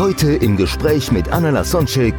Heute 0.00 0.32
im 0.32 0.56
Gespräch 0.56 1.12
mit 1.12 1.28
Anna 1.28 1.50
Lasonczek, 1.50 2.14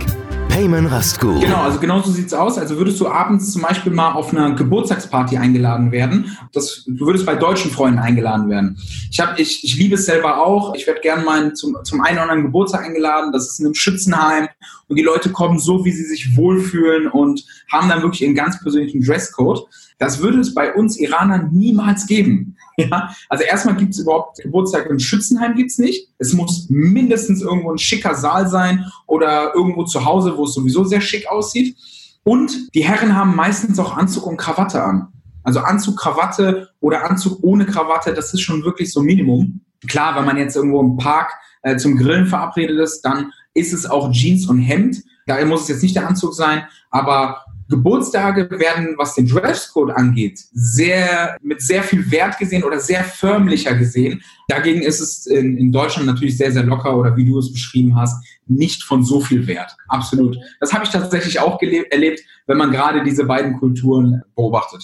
Payman 0.49 0.85
Rastgu. 0.85 1.39
Genau, 1.39 1.63
also 1.63 1.79
genau 1.79 1.99
so 1.99 2.11
sieht's 2.11 2.31
aus. 2.31 2.59
Also 2.59 2.77
würdest 2.77 2.99
du 2.99 3.07
abends 3.07 3.51
zum 3.53 3.63
Beispiel 3.63 3.91
mal 3.91 4.11
auf 4.11 4.31
einer 4.31 4.51
Geburtstagsparty 4.51 5.37
eingeladen 5.37 5.91
werden. 5.91 6.37
Das, 6.53 6.83
du 6.85 7.07
würdest 7.07 7.25
bei 7.25 7.33
deutschen 7.33 7.71
Freunden 7.71 7.97
eingeladen 7.97 8.51
werden. 8.51 8.77
Ich, 9.09 9.19
hab, 9.19 9.39
ich, 9.39 9.63
ich 9.63 9.77
liebe 9.77 9.95
es 9.95 10.05
selber 10.05 10.45
auch. 10.45 10.75
Ich 10.75 10.85
werde 10.85 11.01
gerne 11.01 11.23
mal 11.23 11.53
zum, 11.53 11.75
zum 11.83 12.01
einen 12.01 12.17
oder 12.17 12.21
anderen 12.21 12.43
Geburtstag 12.43 12.85
eingeladen. 12.85 13.31
Das 13.33 13.49
ist 13.49 13.59
in 13.59 13.65
einem 13.65 13.73
Schützenheim. 13.73 14.47
Und 14.87 14.97
die 14.97 15.03
Leute 15.03 15.31
kommen 15.31 15.57
so, 15.57 15.83
wie 15.83 15.91
sie 15.91 16.05
sich 16.05 16.37
wohlfühlen 16.37 17.07
und 17.07 17.43
haben 17.71 17.89
dann 17.89 18.03
wirklich 18.03 18.21
ihren 18.21 18.35
ganz 18.35 18.61
persönlichen 18.61 19.03
Dresscode. 19.03 19.65
Das 20.01 20.19
würde 20.19 20.39
es 20.39 20.55
bei 20.55 20.73
uns 20.73 20.97
Iranern 20.97 21.51
niemals 21.51 22.07
geben. 22.07 22.57
Ja? 22.77 23.13
Also 23.29 23.43
erstmal 23.43 23.75
gibt 23.75 23.93
es 23.93 23.99
überhaupt 23.99 24.39
Geburtstag 24.41 24.89
im 24.89 24.97
Schützenheim 24.97 25.53
gibt's 25.53 25.77
nicht. 25.77 26.09
Es 26.17 26.33
muss 26.33 26.65
mindestens 26.69 27.43
irgendwo 27.43 27.71
ein 27.71 27.77
schicker 27.77 28.15
Saal 28.15 28.47
sein 28.47 28.85
oder 29.05 29.53
irgendwo 29.53 29.83
zu 29.83 30.03
Hause, 30.03 30.35
wo 30.35 30.45
es 30.45 30.55
sowieso 30.55 30.85
sehr 30.85 31.01
schick 31.01 31.27
aussieht. 31.27 31.77
Und 32.23 32.73
die 32.73 32.83
Herren 32.83 33.15
haben 33.15 33.35
meistens 33.35 33.77
auch 33.77 33.95
Anzug 33.95 34.25
und 34.25 34.37
Krawatte 34.37 34.81
an. 34.81 35.09
Also 35.43 35.59
Anzug, 35.59 35.99
Krawatte 35.99 36.69
oder 36.79 37.07
Anzug 37.07 37.43
ohne 37.43 37.67
Krawatte, 37.67 38.15
das 38.15 38.33
ist 38.33 38.41
schon 38.41 38.63
wirklich 38.63 38.91
so 38.91 39.03
Minimum. 39.03 39.61
Klar, 39.87 40.15
wenn 40.15 40.25
man 40.25 40.37
jetzt 40.37 40.55
irgendwo 40.55 40.81
im 40.81 40.97
Park 40.97 41.31
äh, 41.61 41.77
zum 41.77 41.95
Grillen 41.95 42.25
verabredet 42.25 42.79
ist, 42.79 43.01
dann 43.01 43.31
ist 43.53 43.71
es 43.71 43.87
auch 43.87 44.11
Jeans 44.11 44.47
und 44.47 44.57
Hemd. 44.57 45.03
Daher 45.27 45.45
muss 45.45 45.63
es 45.63 45.67
jetzt 45.67 45.83
nicht 45.83 45.95
der 45.95 46.07
Anzug 46.07 46.33
sein, 46.33 46.63
aber 46.89 47.45
Geburtstage 47.71 48.47
werden, 48.51 48.95
was 48.97 49.15
den 49.15 49.27
Dresscode 49.27 49.91
angeht, 49.91 50.39
sehr, 50.53 51.37
mit 51.41 51.61
sehr 51.61 51.81
viel 51.81 52.11
Wert 52.11 52.37
gesehen 52.37 52.63
oder 52.63 52.79
sehr 52.79 53.03
förmlicher 53.03 53.73
gesehen. 53.73 54.21
Dagegen 54.47 54.83
ist 54.83 54.99
es 54.99 55.25
in, 55.25 55.57
in 55.57 55.71
Deutschland 55.71 56.05
natürlich 56.05 56.37
sehr, 56.37 56.51
sehr 56.51 56.63
locker 56.63 56.95
oder 56.95 57.17
wie 57.17 57.25
du 57.25 57.39
es 57.39 57.51
beschrieben 57.51 57.95
hast, 57.99 58.23
nicht 58.45 58.83
von 58.83 59.03
so 59.03 59.19
viel 59.19 59.47
Wert. 59.47 59.75
Absolut. 59.87 60.37
Das 60.59 60.73
habe 60.73 60.83
ich 60.83 60.91
tatsächlich 60.91 61.39
auch 61.39 61.59
erlebt, 61.61 62.21
wenn 62.45 62.57
man 62.57 62.71
gerade 62.71 63.03
diese 63.03 63.25
beiden 63.25 63.57
Kulturen 63.57 64.21
beobachtet. 64.35 64.83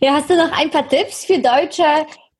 Ja, 0.00 0.14
hast 0.14 0.28
du 0.28 0.36
noch 0.36 0.52
ein 0.52 0.70
paar 0.70 0.88
Tipps 0.88 1.24
für 1.24 1.38
Deutsche, 1.38 1.84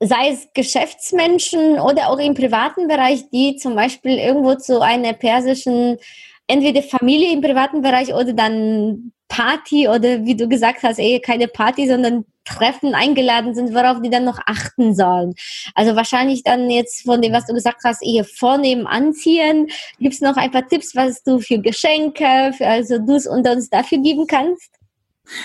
sei 0.00 0.30
es 0.30 0.48
Geschäftsmenschen 0.54 1.78
oder 1.80 2.08
auch 2.08 2.18
im 2.18 2.34
privaten 2.34 2.86
Bereich, 2.86 3.30
die 3.30 3.56
zum 3.56 3.74
Beispiel 3.74 4.18
irgendwo 4.18 4.54
zu 4.56 4.80
einer 4.80 5.12
persischen 5.14 5.98
entweder 6.46 6.82
Familie 6.82 7.32
im 7.32 7.40
privaten 7.40 7.82
Bereich 7.82 8.14
oder 8.14 8.32
dann 8.32 9.12
Party 9.28 9.88
oder 9.88 10.24
wie 10.24 10.36
du 10.36 10.48
gesagt 10.48 10.82
hast, 10.82 10.98
eh 10.98 11.18
keine 11.20 11.48
Party, 11.48 11.88
sondern 11.88 12.24
Treffen 12.44 12.94
eingeladen 12.94 13.54
sind, 13.54 13.74
worauf 13.74 14.00
die 14.00 14.10
dann 14.10 14.24
noch 14.24 14.38
achten 14.46 14.94
sollen. 14.94 15.34
Also 15.74 15.96
wahrscheinlich 15.96 16.44
dann 16.44 16.70
jetzt 16.70 17.02
von 17.02 17.20
dem, 17.20 17.32
was 17.32 17.46
du 17.46 17.52
gesagt 17.52 17.80
hast, 17.84 18.02
eher 18.02 18.24
vornehmen, 18.24 18.86
anziehen. 18.86 19.68
Gibt 19.98 20.14
es 20.14 20.20
noch 20.20 20.36
ein 20.36 20.52
paar 20.52 20.66
Tipps, 20.68 20.94
was 20.94 21.22
du 21.24 21.40
für 21.40 21.58
Geschenke, 21.58 22.52
für 22.56 22.66
also 22.66 22.98
du's 22.98 23.26
und 23.26 23.48
uns 23.48 23.68
dafür 23.68 23.98
geben 23.98 24.26
kannst? 24.28 24.75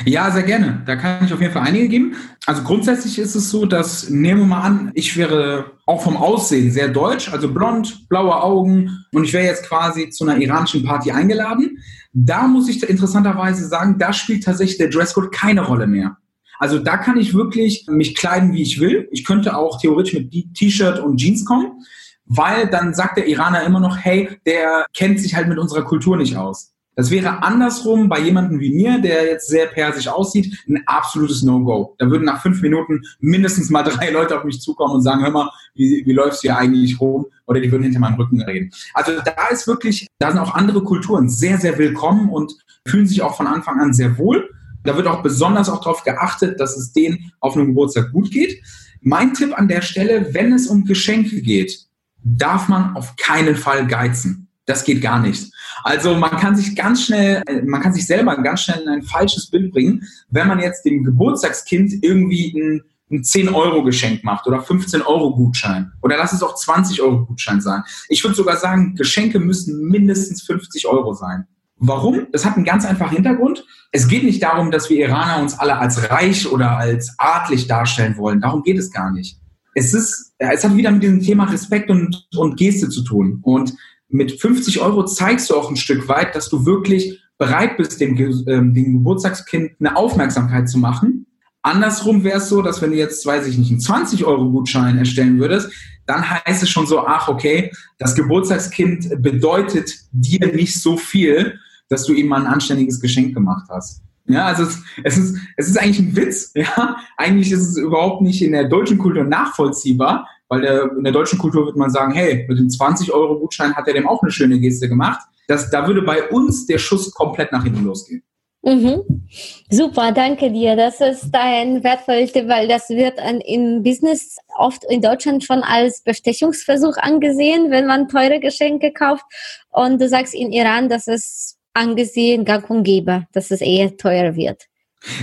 Ja, 0.05 0.29
sehr 0.31 0.43
gerne. 0.43 0.83
Da 0.85 0.95
kann 0.95 1.25
ich 1.25 1.33
auf 1.33 1.41
jeden 1.41 1.53
Fall 1.53 1.67
einige 1.67 1.87
geben. 1.87 2.15
Also 2.45 2.63
grundsätzlich 2.63 3.17
ist 3.17 3.35
es 3.35 3.49
so, 3.49 3.65
dass, 3.65 4.09
nehmen 4.09 4.41
wir 4.41 4.47
mal 4.47 4.61
an, 4.61 4.91
ich 4.93 5.17
wäre 5.17 5.71
auch 5.85 6.03
vom 6.03 6.17
Aussehen 6.17 6.71
sehr 6.71 6.87
deutsch, 6.87 7.31
also 7.31 7.51
blond, 7.51 8.07
blaue 8.07 8.41
Augen 8.41 9.05
und 9.11 9.23
ich 9.23 9.33
wäre 9.33 9.45
jetzt 9.45 9.67
quasi 9.67 10.09
zu 10.09 10.23
einer 10.23 10.39
iranischen 10.39 10.83
Party 10.83 11.11
eingeladen. 11.11 11.79
Da 12.13 12.47
muss 12.47 12.69
ich 12.69 12.87
interessanterweise 12.87 13.67
sagen, 13.67 13.97
da 13.97 14.13
spielt 14.13 14.43
tatsächlich 14.43 14.77
der 14.77 14.89
Dresscode 14.89 15.31
keine 15.31 15.61
Rolle 15.61 15.87
mehr. 15.87 16.17
Also 16.59 16.77
da 16.77 16.97
kann 16.97 17.17
ich 17.17 17.33
wirklich 17.33 17.85
mich 17.89 18.15
kleiden, 18.15 18.53
wie 18.53 18.61
ich 18.61 18.79
will. 18.79 19.07
Ich 19.11 19.25
könnte 19.25 19.57
auch 19.57 19.81
theoretisch 19.81 20.13
mit 20.13 20.31
T-Shirt 20.55 20.99
und 20.99 21.17
Jeans 21.17 21.43
kommen, 21.43 21.83
weil 22.25 22.67
dann 22.67 22.93
sagt 22.93 23.17
der 23.17 23.27
Iraner 23.27 23.63
immer 23.63 23.79
noch, 23.79 23.97
hey, 23.97 24.29
der 24.45 24.85
kennt 24.93 25.19
sich 25.19 25.35
halt 25.35 25.47
mit 25.47 25.57
unserer 25.57 25.83
Kultur 25.83 26.17
nicht 26.17 26.37
aus. 26.37 26.73
Das 26.95 27.09
wäre 27.09 27.41
andersrum 27.41 28.09
bei 28.09 28.19
jemandem 28.19 28.59
wie 28.59 28.73
mir, 28.73 28.99
der 28.99 29.25
jetzt 29.25 29.47
sehr 29.47 29.67
persisch 29.67 30.09
aussieht, 30.09 30.61
ein 30.67 30.83
absolutes 30.85 31.41
No-Go. 31.41 31.95
Da 31.97 32.09
würden 32.09 32.25
nach 32.25 32.41
fünf 32.41 32.61
Minuten 32.61 33.01
mindestens 33.19 33.69
mal 33.69 33.83
drei 33.83 34.09
Leute 34.11 34.37
auf 34.37 34.43
mich 34.43 34.59
zukommen 34.59 34.95
und 34.95 35.01
sagen, 35.01 35.23
hör 35.23 35.31
mal, 35.31 35.49
wie, 35.73 36.03
wie 36.05 36.13
läufst 36.13 36.43
du 36.43 36.49
hier 36.49 36.57
eigentlich 36.57 36.99
rum? 36.99 37.27
Oder 37.45 37.61
die 37.61 37.71
würden 37.71 37.83
hinter 37.83 37.99
meinem 37.99 38.15
Rücken 38.15 38.41
reden. 38.41 38.71
Also 38.93 39.13
da 39.23 39.47
ist 39.51 39.67
wirklich, 39.67 40.07
da 40.19 40.31
sind 40.31 40.39
auch 40.39 40.53
andere 40.53 40.83
Kulturen 40.83 41.29
sehr, 41.29 41.57
sehr 41.57 41.77
willkommen 41.77 42.29
und 42.29 42.53
fühlen 42.85 43.07
sich 43.07 43.21
auch 43.21 43.37
von 43.37 43.47
Anfang 43.47 43.79
an 43.79 43.93
sehr 43.93 44.17
wohl. 44.17 44.49
Da 44.83 44.97
wird 44.97 45.07
auch 45.07 45.23
besonders 45.23 45.69
auch 45.69 45.79
darauf 45.79 46.03
geachtet, 46.03 46.59
dass 46.59 46.75
es 46.75 46.91
denen 46.91 47.31
auf 47.39 47.55
einem 47.55 47.67
Geburtstag 47.67 48.11
gut 48.11 48.31
geht. 48.31 48.61
Mein 48.99 49.33
Tipp 49.33 49.57
an 49.57 49.67
der 49.67 49.81
Stelle, 49.81 50.33
wenn 50.33 50.51
es 50.53 50.67
um 50.67 50.85
Geschenke 50.85 51.41
geht, 51.41 51.85
darf 52.23 52.67
man 52.67 52.95
auf 52.95 53.15
keinen 53.15 53.55
Fall 53.55 53.87
geizen. 53.87 54.47
Das 54.71 54.85
geht 54.85 55.01
gar 55.01 55.19
nicht. 55.19 55.51
Also 55.83 56.15
man 56.15 56.31
kann 56.31 56.55
sich 56.55 56.77
ganz 56.77 57.03
schnell, 57.03 57.43
man 57.65 57.81
kann 57.81 57.91
sich 57.91 58.07
selber 58.07 58.37
ganz 58.37 58.61
schnell 58.61 58.79
in 58.79 58.87
ein 58.87 59.01
falsches 59.01 59.49
Bild 59.49 59.73
bringen, 59.73 60.07
wenn 60.29 60.47
man 60.47 60.59
jetzt 60.59 60.85
dem 60.85 61.03
Geburtstagskind 61.03 62.01
irgendwie 62.01 62.57
ein, 62.57 62.81
ein 63.11 63.21
10-Euro-Geschenk 63.21 64.23
macht 64.23 64.47
oder 64.47 64.59
15-Euro-Gutschein. 64.59 65.91
Oder 66.01 66.15
lass 66.15 66.31
es 66.31 66.41
auch 66.41 66.55
20-Euro-Gutschein 66.55 67.59
sein. 67.59 67.83
Ich 68.07 68.23
würde 68.23 68.33
sogar 68.33 68.55
sagen, 68.55 68.95
Geschenke 68.95 69.39
müssen 69.39 69.89
mindestens 69.89 70.41
50 70.43 70.87
Euro 70.87 71.13
sein. 71.13 71.47
Warum? 71.75 72.27
Das 72.31 72.45
hat 72.45 72.55
einen 72.55 72.63
ganz 72.63 72.85
einfachen 72.85 73.15
Hintergrund. 73.15 73.65
Es 73.91 74.07
geht 74.07 74.23
nicht 74.23 74.41
darum, 74.41 74.71
dass 74.71 74.89
wir 74.89 75.05
Iraner 75.05 75.41
uns 75.41 75.59
alle 75.59 75.77
als 75.79 76.09
reich 76.09 76.49
oder 76.49 76.77
als 76.77 77.13
adlig 77.17 77.67
darstellen 77.67 78.15
wollen. 78.15 78.39
Darum 78.39 78.63
geht 78.63 78.77
es 78.77 78.89
gar 78.89 79.11
nicht. 79.11 79.37
Es 79.73 79.93
ist, 79.93 80.33
es 80.37 80.63
hat 80.63 80.77
wieder 80.77 80.91
mit 80.91 81.03
diesem 81.03 81.21
Thema 81.21 81.45
Respekt 81.45 81.89
und, 81.89 82.27
und 82.37 82.55
Geste 82.55 82.87
zu 82.87 83.03
tun. 83.03 83.39
Und 83.41 83.73
mit 84.13 84.39
50 84.39 84.81
Euro 84.81 85.05
zeigst 85.05 85.49
du 85.49 85.55
auch 85.55 85.69
ein 85.69 85.77
Stück 85.77 86.07
weit, 86.07 86.35
dass 86.35 86.49
du 86.49 86.65
wirklich 86.65 87.21
bereit 87.37 87.77
bist, 87.77 87.99
dem, 87.99 88.17
ähm, 88.17 88.73
dem 88.73 88.93
Geburtstagskind 88.93 89.71
eine 89.79 89.95
Aufmerksamkeit 89.95 90.69
zu 90.69 90.77
machen. 90.77 91.25
Andersrum 91.63 92.23
wäre 92.23 92.37
es 92.39 92.49
so, 92.49 92.61
dass 92.61 92.81
wenn 92.81 92.91
du 92.91 92.97
jetzt, 92.97 93.25
weiß 93.25 93.47
ich 93.47 93.57
nicht, 93.57 93.71
einen 93.71 93.79
20-Euro-Gutschein 93.79 94.97
erstellen 94.97 95.39
würdest, 95.39 95.71
dann 96.05 96.27
heißt 96.29 96.63
es 96.63 96.69
schon 96.69 96.87
so, 96.87 97.05
ach, 97.05 97.27
okay, 97.27 97.71
das 97.99 98.15
Geburtstagskind 98.15 99.21
bedeutet 99.21 99.91
dir 100.11 100.53
nicht 100.53 100.81
so 100.81 100.97
viel, 100.97 101.59
dass 101.89 102.05
du 102.05 102.13
ihm 102.13 102.27
mal 102.27 102.41
ein 102.41 102.47
anständiges 102.47 102.99
Geschenk 102.99 103.33
gemacht 103.33 103.67
hast. 103.69 104.01
Ja, 104.25 104.45
also 104.45 104.63
es, 104.63 104.81
es, 105.03 105.17
ist, 105.17 105.37
es 105.57 105.67
ist 105.67 105.79
eigentlich 105.79 105.99
ein 105.99 106.15
Witz. 106.15 106.51
Ja, 106.55 106.97
eigentlich 107.17 107.51
ist 107.51 107.67
es 107.67 107.77
überhaupt 107.77 108.21
nicht 108.21 108.41
in 108.41 108.51
der 108.51 108.69
deutschen 108.69 108.97
Kultur 108.97 109.23
nachvollziehbar, 109.23 110.27
weil 110.51 110.61
der, 110.61 110.91
in 110.97 111.03
der 111.05 111.13
deutschen 111.13 111.39
Kultur 111.39 111.63
würde 111.63 111.79
man 111.79 111.89
sagen, 111.89 112.11
hey, 112.11 112.45
mit 112.45 112.59
dem 112.59 112.67
20-Euro-Gutschein 112.67 113.73
hat 113.73 113.87
er 113.87 113.93
dem 113.93 114.05
auch 114.05 114.21
eine 114.21 114.31
schöne 114.31 114.59
Geste 114.59 114.89
gemacht. 114.89 115.21
Das, 115.47 115.69
da 115.69 115.87
würde 115.87 116.01
bei 116.01 116.27
uns 116.27 116.65
der 116.65 116.77
Schuss 116.77 117.09
komplett 117.13 117.53
nach 117.53 117.63
hinten 117.63 117.85
losgehen. 117.85 118.21
Mhm. 118.61 119.23
Super, 119.69 120.11
danke 120.11 120.51
dir. 120.51 120.75
Das 120.75 120.99
ist 120.99 121.29
ein 121.31 121.81
wertvoller 121.85 122.27
Tipp, 122.27 122.49
weil 122.49 122.67
das 122.67 122.89
wird 122.89 123.17
an, 123.17 123.39
im 123.39 123.81
Business 123.81 124.35
oft 124.57 124.83
in 124.89 125.01
Deutschland 125.01 125.45
schon 125.45 125.63
als 125.63 126.01
Bestechungsversuch 126.03 126.97
angesehen, 126.97 127.71
wenn 127.71 127.87
man 127.87 128.09
teure 128.09 128.41
Geschenke 128.41 128.91
kauft. 128.91 129.23
Und 129.69 130.01
du 130.01 130.09
sagst 130.09 130.35
in 130.35 130.51
Iran, 130.51 130.89
dass 130.89 131.07
es 131.07 131.57
angesehen 131.73 132.43
gang 132.43 132.69
und 132.69 132.83
gäbe, 132.83 133.25
dass 133.31 133.51
es 133.51 133.61
eher 133.61 133.95
teuer 133.95 134.35
wird. 134.35 134.67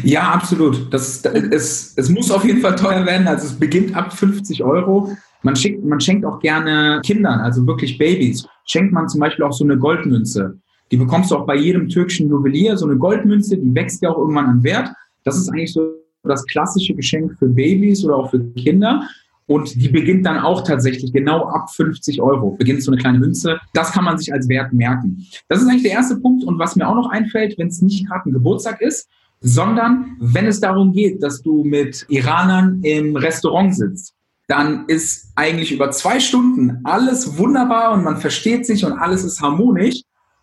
Ja, 0.03 0.31
absolut. 0.31 0.93
Das 0.93 1.25
es, 1.25 1.93
es 1.97 2.09
muss 2.09 2.31
auf 2.31 2.45
jeden 2.45 2.61
Fall 2.61 2.77
teuer 2.77 3.07
werden. 3.07 3.29
Also 3.29 3.47
es 3.47 3.59
beginnt 3.59 3.95
ab 3.97 4.13
50 4.13 4.65
Euro. 4.65 5.17
Man, 5.43 5.57
schickt, 5.57 5.85
man 5.85 6.01
schenkt 6.01 6.25
auch 6.25 6.41
gerne 6.41 7.01
Kindern, 7.05 7.41
also 7.41 7.67
wirklich 7.67 7.99
Babys, 7.99 8.47
schenkt 8.65 8.93
man 8.93 9.09
zum 9.09 9.21
Beispiel 9.21 9.45
auch 9.45 9.53
so 9.53 9.65
eine 9.65 9.79
Goldmünze. 9.79 10.59
Die 10.91 10.97
bekommst 10.97 11.31
du 11.31 11.37
auch 11.37 11.47
bei 11.47 11.57
jedem 11.57 11.89
türkischen 11.89 12.29
Juwelier, 12.29 12.77
so 12.77 12.87
eine 12.87 12.97
Goldmünze, 12.97 13.57
die 13.57 13.75
wächst 13.75 14.03
ja 14.03 14.11
auch 14.11 14.19
irgendwann 14.19 14.47
an 14.47 14.63
Wert. 14.63 14.91
Das 15.25 15.37
ist 15.37 15.49
eigentlich 15.49 15.73
so 15.73 15.93
das 16.25 16.45
klassische 16.47 16.95
Geschenk 16.95 17.39
für 17.39 17.49
Babys 17.49 18.05
oder 18.05 18.17
auch 18.17 18.31
für 18.31 18.41
Kinder. 18.55 19.09
Und 19.47 19.75
die 19.81 19.89
beginnt 19.89 20.27
dann 20.27 20.39
auch 20.39 20.63
tatsächlich 20.63 21.11
genau 21.13 21.47
ab 21.47 21.71
50 21.71 22.21
Euro. 22.21 22.51
Beginnt 22.59 22.83
so 22.83 22.93
eine 22.93 23.01
kleine 23.01 23.19
Münze. 23.19 23.59
Das 23.73 23.93
kann 23.93 24.05
man 24.05 24.19
sich 24.19 24.33
als 24.33 24.47
Wert 24.49 24.75
merken. 24.75 25.27
Das 25.49 25.63
ist 25.63 25.69
eigentlich 25.69 25.85
der 25.85 25.93
erste 25.93 26.17
Punkt. 26.17 26.45
Und 26.45 26.59
was 26.59 26.77
mir 26.77 26.87
auch 26.87 26.95
noch 26.95 27.09
einfällt, 27.09 27.57
wenn 27.57 27.69
es 27.69 27.81
nicht 27.81 28.07
gerade 28.07 28.29
ein 28.29 28.33
Geburtstag 28.33 28.83
ist, 28.83 29.09
sondern 29.41 30.17
wenn 30.21 30.47
es 30.47 30.61
darum 30.61 30.93
geht, 30.93 31.23
dass 31.23 31.41
du 31.41 31.65
mit 31.65 32.05
Iranern 32.11 32.81
im 32.83 33.17
Restaurant 33.17 33.75
sitzt, 33.75 34.15
dann 34.49 34.87
ist 34.87 35.31
eigentlich 35.37 35.71
über 35.71 35.91
zwei 35.91 36.19
Stunden 36.19 36.81
alles 36.85 37.37
wunderbar 37.37 37.93
und 37.93 38.03
man 38.03 38.17
versteht 38.17 38.67
sich 38.67 38.85
und 38.85 38.93
alles 38.93 39.23
ist 39.23 39.41
harmonisch, 39.41 40.01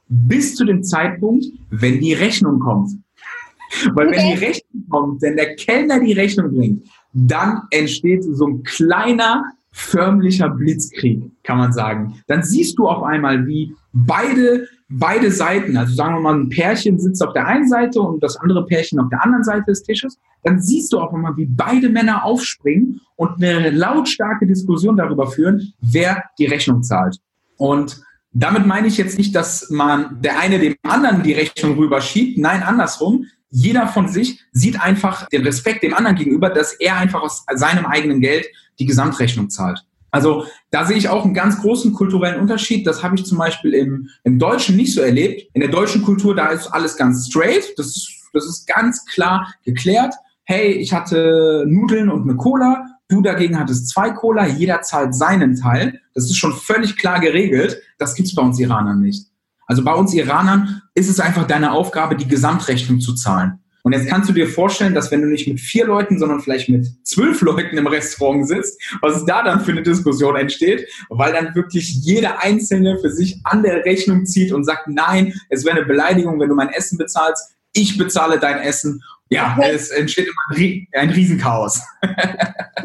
bis 0.08 0.56
zu 0.56 0.64
dem 0.64 0.84
Zeitpunkt, 0.84 1.46
wenn 1.72 2.00
die 2.00 2.14
Rechnung 2.14 2.60
kommt. 2.60 2.92
Weil 3.94 4.08
okay. 4.08 4.18
wenn 4.18 4.28
die 4.28 4.46
Rechnung 4.46 4.84
kommt, 4.90 5.22
wenn 5.24 5.36
der 5.36 5.56
Kellner 5.56 6.00
die 6.00 6.14
Rechnung 6.14 6.54
bringt, 6.54 6.88
dann 7.14 7.64
entsteht 7.72 8.24
so 8.24 8.46
ein 8.46 8.64
kleiner 8.64 9.44
förmlicher 9.72 10.50
Blitzkrieg, 10.50 11.24
kann 11.44 11.58
man 11.58 11.74
sagen. 11.74 12.22
Dann 12.28 12.44
siehst 12.44 12.78
du 12.78 12.88
auf 12.88 13.04
einmal, 13.04 13.48
wie 13.48 13.74
beide, 13.92 14.68
beide 14.90 15.32
Seiten, 15.32 15.78
also 15.78 15.94
sagen 15.96 16.16
wir 16.16 16.22
mal, 16.22 16.36
ein 16.36 16.50
Pärchen 16.50 17.00
sitzt 17.00 17.24
auf 17.24 17.34
der 17.34 17.48
einen 17.48 17.68
Seite 17.68 18.00
und 18.02 18.22
das 18.22 18.38
andere 18.38 18.66
Pärchen 18.66 19.00
auf 19.00 19.10
der 19.10 19.24
anderen 19.24 19.44
Seite 19.44 19.66
des 19.68 19.84
Tisches, 19.84 20.20
dann 20.44 20.62
siehst 20.62 20.94
du 20.94 21.00
auf 21.00 21.14
einmal, 21.14 21.36
wie 21.38 21.48
beide 21.48 21.90
Männer 21.90 22.24
aufspringen 22.24 23.02
und 23.16 23.44
eine 23.44 23.72
lautstarke 23.72 24.46
Diskussion 24.46 24.98
darüber 24.98 25.28
führen, 25.28 25.74
wer 25.82 26.24
die 26.38 26.46
Rechnung 26.46 26.84
zahlt. 26.84 27.18
Und 27.58 28.02
damit 28.32 28.68
meine 28.68 28.88
ich 28.88 28.98
jetzt 28.98 29.18
nicht, 29.18 29.34
dass 29.34 29.70
man 29.70 30.22
der 30.22 30.40
eine 30.40 30.60
dem 30.60 30.76
anderen 30.84 31.24
die 31.24 31.34
Rechnung 31.34 31.78
rüberschiebt. 31.78 32.38
Nein, 32.38 32.64
andersrum. 32.64 33.26
Jeder 33.50 33.88
von 33.88 34.10
sich 34.10 34.44
sieht 34.52 34.82
einfach 34.82 35.30
den 35.30 35.44
Respekt 35.44 35.84
dem 35.84 35.94
anderen 35.94 36.18
gegenüber, 36.18 36.50
dass 36.50 36.74
er 36.74 36.98
einfach 36.98 37.22
aus 37.22 37.46
seinem 37.54 37.86
eigenen 37.86 38.20
Geld 38.20 38.46
die 38.78 38.86
Gesamtrechnung 38.86 39.50
zahlt. 39.50 39.86
Also 40.12 40.46
da 40.72 40.86
sehe 40.86 40.98
ich 40.98 41.10
auch 41.10 41.26
einen 41.26 41.34
ganz 41.34 41.62
großen 41.62 41.94
kulturellen 41.94 42.40
Unterschied. 42.40 42.88
Das 42.88 43.04
habe 43.04 43.16
ich 43.16 43.26
zum 43.26 43.38
Beispiel 43.38 43.74
im, 43.74 44.10
im 44.24 44.40
Deutschen 44.40 44.78
nicht 44.78 44.94
so 44.94 45.02
erlebt. 45.02 45.50
In 45.54 45.62
der 45.62 45.70
deutschen 45.70 46.04
Kultur, 46.04 46.36
da 46.36 46.48
ist 46.48 46.68
alles 46.68 46.96
ganz 46.96 47.28
straight. 47.28 47.74
Das 47.78 48.16
das 48.36 48.46
ist 48.46 48.68
ganz 48.68 49.06
klar 49.06 49.52
geklärt. 49.64 50.14
Hey, 50.44 50.74
ich 50.74 50.94
hatte 50.94 51.66
Nudeln 51.68 52.10
und 52.10 52.24
eine 52.24 52.36
Cola. 52.36 52.86
Du 53.08 53.22
dagegen 53.22 53.58
hattest 53.58 53.90
zwei 53.90 54.12
Cola. 54.12 54.46
Jeder 54.46 54.82
zahlt 54.82 55.16
seinen 55.16 55.56
Teil. 55.56 56.00
Das 56.14 56.26
ist 56.26 56.38
schon 56.38 56.54
völlig 56.54 56.98
klar 56.98 57.20
geregelt. 57.20 57.82
Das 57.98 58.14
gibt 58.14 58.28
es 58.28 58.36
bei 58.36 58.44
uns 58.44 58.60
Iranern 58.60 59.00
nicht. 59.00 59.28
Also 59.66 59.84
bei 59.84 59.94
uns 59.94 60.14
Iranern 60.14 60.82
ist 60.94 61.10
es 61.10 61.20
einfach 61.20 61.48
deine 61.48 61.72
Aufgabe, 61.72 62.16
die 62.16 62.28
Gesamtrechnung 62.28 63.00
zu 63.00 63.16
zahlen. 63.16 63.60
Und 63.86 63.92
jetzt 63.92 64.08
kannst 64.08 64.28
du 64.28 64.34
dir 64.34 64.48
vorstellen, 64.48 64.96
dass 64.96 65.12
wenn 65.12 65.22
du 65.22 65.28
nicht 65.28 65.48
mit 65.48 65.60
vier 65.60 65.86
Leuten, 65.86 66.18
sondern 66.18 66.42
vielleicht 66.42 66.70
mit 66.70 66.88
zwölf 67.04 67.42
Leuten 67.42 67.78
im 67.78 67.86
Restaurant 67.86 68.48
sitzt, 68.48 68.82
was 69.02 69.24
da 69.26 69.44
dann 69.44 69.64
für 69.64 69.74
eine 69.74 69.84
Diskussion 69.84 70.36
entsteht, 70.36 70.90
weil 71.10 71.34
dann 71.34 71.54
wirklich 71.54 71.94
jeder 72.02 72.42
Einzelne 72.42 72.98
für 72.98 73.12
sich 73.12 73.40
an 73.44 73.62
der 73.62 73.86
Rechnung 73.86 74.26
zieht 74.26 74.52
und 74.52 74.64
sagt, 74.64 74.88
nein, 74.88 75.40
es 75.50 75.66
wäre 75.66 75.78
eine 75.78 75.86
Beleidigung, 75.86 76.40
wenn 76.40 76.50
du 76.50 76.56
mein 76.56 76.70
Essen 76.70 76.98
bezahlst, 76.98 77.56
ich 77.74 77.96
bezahle 77.96 78.40
dein 78.40 78.58
Essen. 78.58 79.04
Ja, 79.30 79.56
es 79.62 79.92
entsteht 79.92 80.30
immer 80.30 80.76
ein 80.94 81.10
Riesenchaos. 81.12 81.82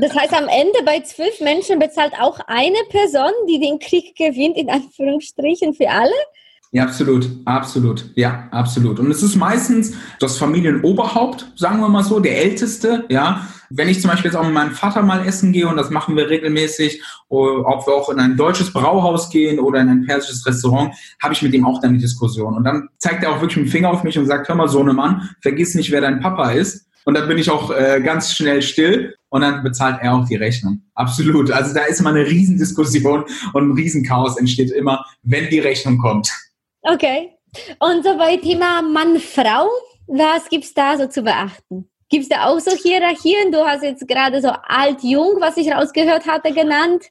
Das 0.00 0.14
heißt, 0.14 0.32
am 0.32 0.48
Ende 0.48 0.78
bei 0.86 1.00
zwölf 1.00 1.40
Menschen 1.40 1.78
bezahlt 1.78 2.14
auch 2.18 2.40
eine 2.46 2.78
Person, 2.88 3.32
die 3.50 3.60
den 3.60 3.78
Krieg 3.78 4.16
gewinnt, 4.16 4.56
in 4.56 4.70
Anführungsstrichen 4.70 5.74
für 5.74 5.90
alle? 5.90 6.14
Ja, 6.72 6.84
absolut, 6.84 7.28
absolut, 7.46 8.12
ja, 8.14 8.46
absolut. 8.52 9.00
Und 9.00 9.10
es 9.10 9.24
ist 9.24 9.34
meistens 9.34 9.92
das 10.20 10.38
Familienoberhaupt, 10.38 11.52
sagen 11.56 11.80
wir 11.80 11.88
mal 11.88 12.04
so, 12.04 12.20
der 12.20 12.38
Älteste, 12.38 13.06
ja. 13.08 13.46
Wenn 13.72 13.88
ich 13.88 14.00
zum 14.00 14.10
Beispiel 14.10 14.30
jetzt 14.30 14.36
auch 14.36 14.44
mit 14.44 14.52
meinem 14.52 14.72
Vater 14.72 15.02
mal 15.02 15.24
essen 15.26 15.52
gehe 15.52 15.68
und 15.68 15.76
das 15.76 15.90
machen 15.90 16.16
wir 16.16 16.28
regelmäßig, 16.28 17.02
ob 17.28 17.86
wir 17.86 17.94
auch 17.94 18.08
in 18.10 18.18
ein 18.18 18.36
deutsches 18.36 18.72
Brauhaus 18.72 19.30
gehen 19.30 19.60
oder 19.60 19.80
in 19.80 19.88
ein 19.88 20.06
persisches 20.06 20.44
Restaurant, 20.44 20.92
habe 21.22 21.34
ich 21.34 21.42
mit 21.42 21.54
ihm 21.54 21.64
auch 21.64 21.80
dann 21.80 21.94
die 21.94 22.00
Diskussion. 22.00 22.54
Und 22.54 22.64
dann 22.64 22.88
zeigt 22.98 23.22
er 23.22 23.30
auch 23.30 23.40
wirklich 23.40 23.58
mit 23.58 23.66
dem 23.66 23.70
Finger 23.70 23.90
auf 23.90 24.02
mich 24.02 24.18
und 24.18 24.26
sagt, 24.26 24.48
hör 24.48 24.56
mal, 24.56 24.68
Sohnemann, 24.68 25.30
vergiss 25.40 25.76
nicht, 25.76 25.92
wer 25.92 26.00
dein 26.00 26.18
Papa 26.18 26.50
ist. 26.50 26.86
Und 27.04 27.14
dann 27.14 27.28
bin 27.28 27.38
ich 27.38 27.48
auch 27.48 27.70
äh, 27.70 28.00
ganz 28.04 28.32
schnell 28.32 28.60
still 28.60 29.14
und 29.28 29.42
dann 29.42 29.62
bezahlt 29.62 29.98
er 30.02 30.14
auch 30.14 30.26
die 30.26 30.36
Rechnung. 30.36 30.82
Absolut. 30.94 31.50
Also 31.52 31.72
da 31.72 31.82
ist 31.82 32.00
immer 32.00 32.10
eine 32.10 32.26
Riesendiskussion 32.26 33.24
und 33.52 33.68
ein 33.68 33.72
Riesenchaos 33.72 34.36
entsteht 34.36 34.70
immer, 34.70 35.04
wenn 35.22 35.48
die 35.48 35.60
Rechnung 35.60 35.98
kommt. 35.98 36.30
Okay. 36.82 37.32
Und 37.78 38.04
so 38.04 38.16
bei 38.16 38.36
Thema 38.36 38.82
Mann-Frau, 38.82 39.68
was 40.06 40.48
gibt 40.48 40.64
es 40.64 40.74
da 40.74 40.96
so 40.96 41.06
zu 41.06 41.22
beachten? 41.22 41.88
Gibt 42.08 42.24
es 42.24 42.28
da 42.28 42.46
auch 42.46 42.58
so 42.58 42.72
Hierarchien? 42.72 43.52
Du 43.52 43.64
hast 43.64 43.84
jetzt 43.84 44.06
gerade 44.08 44.42
so 44.42 44.48
alt-jung, 44.48 45.36
was 45.38 45.56
ich 45.56 45.70
rausgehört 45.70 46.26
hatte, 46.26 46.52
genannt, 46.52 47.04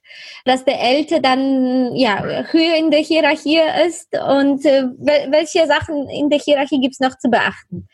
dass 0.44 0.62
der 0.66 0.78
Ältere 0.78 1.22
dann 1.22 1.96
ja, 1.96 2.44
höher 2.50 2.76
in 2.76 2.90
der 2.90 3.00
Hierarchie 3.00 3.60
ist. 3.86 4.08
Und 4.14 4.66
äh, 4.66 4.84
welche 4.98 5.66
Sachen 5.66 6.06
in 6.10 6.28
der 6.28 6.38
Hierarchie 6.38 6.80
gibt 6.80 6.94
es 6.94 7.00
noch 7.00 7.16
zu 7.16 7.30
beachten? 7.30 7.88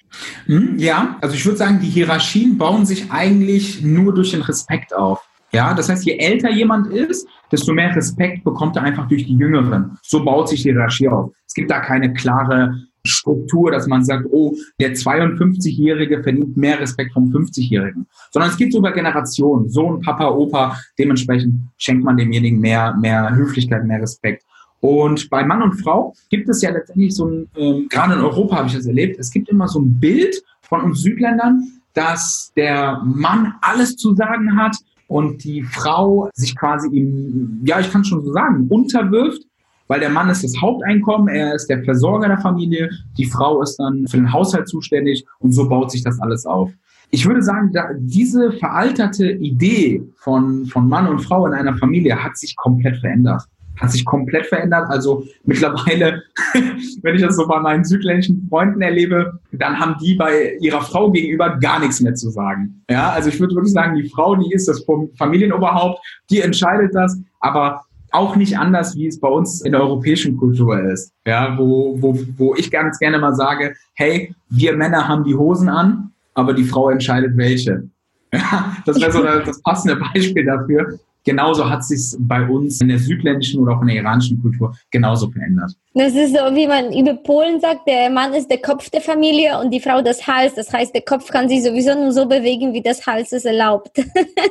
Hm, 0.46 0.78
ja, 0.78 1.16
also 1.20 1.36
ich 1.36 1.44
würde 1.44 1.58
sagen, 1.58 1.78
die 1.80 1.88
Hierarchien 1.88 2.58
bauen 2.58 2.84
sich 2.84 3.08
eigentlich 3.12 3.82
nur 3.82 4.12
durch 4.12 4.32
den 4.32 4.42
Respekt 4.42 4.92
auf. 4.92 5.20
Ja, 5.52 5.74
das 5.74 5.88
heißt, 5.88 6.04
je 6.04 6.18
älter 6.18 6.50
jemand 6.50 6.92
ist, 6.92 7.28
desto 7.50 7.72
mehr 7.72 7.94
Respekt 7.94 8.44
bekommt 8.44 8.76
er 8.76 8.82
einfach 8.82 9.08
durch 9.08 9.26
die 9.26 9.36
Jüngeren. 9.36 9.98
So 10.02 10.24
baut 10.24 10.48
sich 10.48 10.62
die 10.62 10.70
Hierarchie 10.70 11.08
auf. 11.08 11.32
Es 11.46 11.54
gibt 11.54 11.70
da 11.70 11.80
keine 11.80 12.12
klare 12.12 12.74
Struktur, 13.06 13.70
dass 13.70 13.86
man 13.86 14.04
sagt, 14.04 14.26
oh, 14.30 14.54
der 14.80 14.94
52-Jährige 14.94 16.22
verdient 16.22 16.56
mehr 16.56 16.80
Respekt 16.80 17.12
vom 17.12 17.30
50-Jährigen. 17.30 18.06
Sondern 18.32 18.50
es 18.50 18.56
gibt 18.56 18.72
sogar 18.72 18.92
Generationen, 18.92 19.68
Sohn, 19.68 20.00
Papa, 20.00 20.28
Opa, 20.28 20.76
dementsprechend 20.98 21.54
schenkt 21.76 22.04
man 22.04 22.16
demjenigen 22.16 22.60
mehr, 22.60 22.94
mehr 22.96 23.34
Höflichkeit, 23.34 23.84
mehr 23.84 24.02
Respekt. 24.02 24.44
Und 24.80 25.30
bei 25.30 25.44
Mann 25.44 25.62
und 25.62 25.80
Frau 25.80 26.14
gibt 26.28 26.48
es 26.48 26.62
ja 26.62 26.70
letztendlich 26.70 27.14
so 27.14 27.26
ein, 27.26 27.48
ähm, 27.56 27.86
gerade 27.88 28.14
in 28.14 28.20
Europa 28.20 28.56
habe 28.56 28.68
ich 28.68 28.74
das 28.74 28.86
erlebt, 28.86 29.18
es 29.18 29.30
gibt 29.30 29.48
immer 29.48 29.68
so 29.68 29.80
ein 29.80 29.98
Bild 29.98 30.36
von 30.62 30.82
uns 30.82 31.00
Südländern, 31.00 31.62
dass 31.94 32.52
der 32.56 33.00
Mann 33.04 33.54
alles 33.62 33.96
zu 33.96 34.14
sagen 34.14 34.56
hat 34.56 34.76
und 35.08 35.44
die 35.44 35.62
Frau 35.62 36.28
sich 36.34 36.56
quasi 36.56 36.88
ihm, 36.88 37.60
ja, 37.64 37.80
ich 37.80 37.90
kann 37.90 38.04
schon 38.04 38.24
so 38.24 38.32
sagen, 38.32 38.66
unterwirft, 38.68 39.42
weil 39.88 40.00
der 40.00 40.10
Mann 40.10 40.28
ist 40.28 40.42
das 40.42 40.60
Haupteinkommen, 40.60 41.28
er 41.28 41.54
ist 41.54 41.68
der 41.68 41.82
Versorger 41.84 42.28
der 42.28 42.38
Familie, 42.38 42.90
die 43.16 43.26
Frau 43.26 43.62
ist 43.62 43.76
dann 43.76 44.06
für 44.08 44.16
den 44.16 44.32
Haushalt 44.32 44.68
zuständig 44.68 45.24
und 45.38 45.52
so 45.52 45.68
baut 45.68 45.90
sich 45.90 46.02
das 46.02 46.20
alles 46.20 46.44
auf. 46.44 46.70
Ich 47.10 47.24
würde 47.24 47.40
sagen, 47.40 47.72
diese 48.00 48.50
veralterte 48.52 49.30
Idee 49.30 50.02
von, 50.16 50.66
von 50.66 50.88
Mann 50.88 51.06
und 51.06 51.20
Frau 51.20 51.46
in 51.46 51.54
einer 51.54 51.76
Familie 51.76 52.22
hat 52.22 52.36
sich 52.36 52.56
komplett 52.56 52.96
verändert 52.96 53.44
hat 53.80 53.90
sich 53.90 54.04
komplett 54.04 54.46
verändert. 54.46 54.88
Also 54.88 55.24
mittlerweile, 55.44 56.22
wenn 57.02 57.14
ich 57.14 57.22
das 57.22 57.36
so 57.36 57.46
bei 57.46 57.60
meinen 57.60 57.84
südländischen 57.84 58.46
Freunden 58.48 58.80
erlebe, 58.82 59.38
dann 59.52 59.78
haben 59.78 59.96
die 60.00 60.14
bei 60.14 60.56
ihrer 60.60 60.80
Frau 60.82 61.10
gegenüber 61.10 61.56
gar 61.58 61.80
nichts 61.80 62.00
mehr 62.00 62.14
zu 62.14 62.30
sagen. 62.30 62.82
Ja, 62.90 63.10
also 63.10 63.28
ich 63.28 63.38
würde 63.40 63.54
wirklich 63.54 63.72
sagen, 63.72 63.96
die 63.96 64.08
Frau, 64.08 64.36
die 64.36 64.52
ist 64.52 64.68
das 64.68 64.84
Familienoberhaupt, 65.18 66.00
die 66.30 66.40
entscheidet 66.40 66.94
das, 66.94 67.18
aber 67.40 67.82
auch 68.12 68.36
nicht 68.36 68.58
anders, 68.58 68.96
wie 68.96 69.06
es 69.06 69.20
bei 69.20 69.28
uns 69.28 69.60
in 69.60 69.72
der 69.72 69.82
europäischen 69.82 70.36
Kultur 70.36 70.80
ist. 70.80 71.12
Ja, 71.26 71.56
wo, 71.58 72.00
wo, 72.00 72.18
wo 72.36 72.54
ich 72.54 72.70
ganz 72.70 72.98
gerne 72.98 73.18
mal 73.18 73.34
sage, 73.34 73.74
hey, 73.94 74.34
wir 74.48 74.74
Männer 74.76 75.06
haben 75.06 75.24
die 75.24 75.34
Hosen 75.34 75.68
an, 75.68 76.12
aber 76.34 76.54
die 76.54 76.64
Frau 76.64 76.90
entscheidet 76.90 77.36
welche. 77.36 77.88
Ja, 78.34 78.76
das 78.84 79.00
wäre 79.00 79.12
so 79.12 79.22
das 79.22 79.62
passende 79.62 79.96
Beispiel 79.96 80.44
dafür 80.44 80.98
genauso 81.26 81.68
hat 81.68 81.84
sich 81.84 82.16
bei 82.18 82.48
uns 82.48 82.80
in 82.80 82.88
der 82.88 82.98
südländischen 82.98 83.60
oder 83.60 83.76
auch 83.76 83.82
in 83.82 83.88
der 83.88 83.96
iranischen 83.96 84.40
Kultur 84.40 84.74
genauso 84.90 85.30
verändert. 85.30 85.72
Das 85.92 86.14
ist 86.14 86.32
so, 86.32 86.54
wie 86.54 86.66
man 86.66 86.92
über 86.92 87.14
Polen 87.14 87.60
sagt, 87.60 87.86
der 87.86 88.08
Mann 88.08 88.32
ist 88.32 88.48
der 88.48 88.62
Kopf 88.62 88.88
der 88.88 89.02
Familie 89.02 89.58
und 89.58 89.70
die 89.70 89.80
Frau 89.80 90.00
das 90.00 90.26
Hals. 90.26 90.54
Das 90.54 90.72
heißt, 90.72 90.94
der 90.94 91.02
Kopf 91.02 91.28
kann 91.30 91.48
sich 91.48 91.62
sowieso 91.62 91.94
nur 91.94 92.12
so 92.12 92.26
bewegen, 92.26 92.72
wie 92.72 92.82
das 92.82 93.06
Hals 93.06 93.32
es 93.32 93.44
erlaubt. 93.44 93.90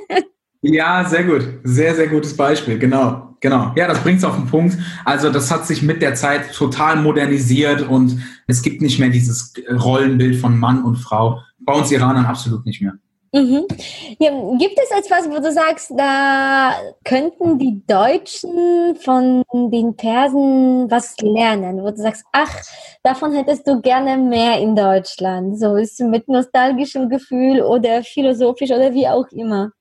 ja, 0.62 1.04
sehr 1.06 1.24
gut. 1.24 1.48
Sehr, 1.64 1.96
sehr 1.96 2.08
gutes 2.08 2.36
Beispiel. 2.38 2.78
Genau. 2.78 3.36
Genau. 3.42 3.74
Ja, 3.76 3.88
das 3.88 4.00
bringt 4.00 4.18
es 4.18 4.24
auf 4.24 4.36
den 4.36 4.48
Punkt. 4.48 4.78
Also 5.04 5.30
das 5.30 5.52
hat 5.52 5.68
sich 5.68 5.84
mit 5.84 6.02
der 6.02 6.16
Zeit 6.16 6.52
total 6.54 6.96
modernisiert 6.96 7.88
und 7.88 8.20
es 8.48 8.64
gibt 8.64 8.82
nicht 8.82 9.00
mehr 9.00 9.10
dieses 9.10 9.54
Rollenbild 9.70 10.38
von 10.38 10.58
Mann 10.58 10.84
und 10.84 10.96
Frau. 10.96 11.42
Bei 11.60 11.74
uns 11.74 11.92
Iranern 11.92 12.26
absolut 12.26 12.66
nicht 12.66 12.82
mehr. 12.82 12.94
Mhm. 13.34 13.66
Ja, 14.20 14.32
gibt 14.58 14.80
es 14.82 14.98
etwas, 14.98 15.30
wo 15.30 15.40
du 15.40 15.52
sagst, 15.52 15.92
da 15.98 16.74
könnten 17.04 17.60
die 17.60 17.82
Deutschen 17.86 18.96
von 18.96 19.44
den 19.54 19.96
Persen 19.96 20.90
was 20.90 21.16
lernen, 21.20 21.82
wo 21.82 21.90
du 21.90 21.98
sagst, 21.98 22.24
ach, 22.32 22.62
davon 23.04 23.34
hättest 23.34 23.68
du 23.68 23.82
gerne 23.82 24.18
mehr 24.18 24.60
in 24.60 24.76
Deutschland, 24.76 25.60
so 25.60 25.76
ist 25.76 26.00
mit 26.00 26.28
nostalgischem 26.28 27.10
Gefühl 27.10 27.62
oder 27.62 28.04
philosophisch 28.04 28.72
oder 28.72 28.94
wie 28.94 29.08
auch 29.08 29.28
immer. 29.32 29.72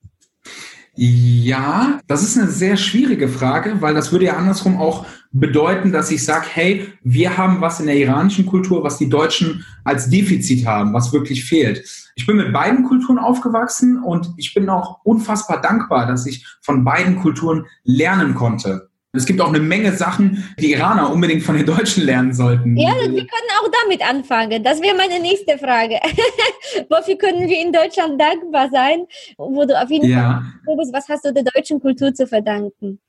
Ja, 0.97 2.01
das 2.07 2.23
ist 2.23 2.39
eine 2.39 2.49
sehr 2.49 2.77
schwierige 2.77 3.29
Frage, 3.29 3.81
weil 3.83 3.95
das 3.95 4.13
würde 4.13 4.27
ja 4.27 4.37
andersrum 4.37 4.81
auch 4.81 5.05
bedeuten, 5.35 5.93
dass 5.93 6.11
ich 6.11 6.25
sage, 6.25 6.47
hey, 6.49 6.87
wir 7.03 7.37
haben 7.37 7.61
was 7.61 7.81
in 7.81 7.87
der 7.87 7.97
iranischen 7.97 8.47
Kultur, 8.47 8.85
was 8.85 8.99
die 8.99 9.11
Deutschen 9.11 9.67
als 9.83 10.09
Defizit 10.09 10.64
haben, 10.64 10.95
was 10.95 11.12
wirklich 11.12 11.45
fehlt. 11.45 11.85
Ich 12.14 12.25
bin 12.25 12.37
mit 12.37 12.53
beiden 12.53 12.85
Kulturen 12.85 13.19
aufgewachsen 13.19 14.03
und 14.03 14.33
ich 14.37 14.55
bin 14.55 14.69
auch 14.69 15.00
unfassbar 15.03 15.61
dankbar, 15.61 16.07
dass 16.07 16.25
ich 16.26 16.47
von 16.62 16.85
beiden 16.85 17.17
Kulturen 17.17 17.67
lernen 17.83 18.35
konnte. 18.37 18.88
Es 19.12 19.26
gibt 19.26 19.41
auch 19.41 19.49
eine 19.49 19.61
Menge 19.61 19.93
Sachen, 19.93 20.45
die 20.59 20.73
Iraner 20.73 21.12
unbedingt 21.12 21.43
von 21.43 21.57
den 21.57 21.67
Deutschen 21.67 22.05
lernen 22.05 22.33
sollten. 22.33 22.76
Ja, 22.76 22.95
wir 22.95 23.09
können 23.09 23.50
auch 23.61 23.69
damit 23.83 24.03
anfangen. 24.03 24.62
Das 24.64 24.81
wäre 24.83 24.97
meine 24.97 25.21
nächste 25.21 25.57
Frage. 25.59 26.00
Wofür 26.91 27.17
können 27.17 27.49
wir 27.49 27.61
in 27.61 27.73
Deutschland 27.73 28.21
dankbar 28.21 28.69
sein? 28.71 29.07
Wo 29.37 29.64
du 29.64 29.81
auf 29.81 29.91
jeden 29.91 30.09
ja. 30.09 30.43
Fall 30.64 30.76
bist, 30.76 30.93
was 30.93 31.09
hast 31.09 31.25
du 31.25 31.33
der 31.33 31.45
deutschen 31.45 31.81
Kultur 31.81 32.12
zu 32.12 32.26
verdanken? 32.26 33.00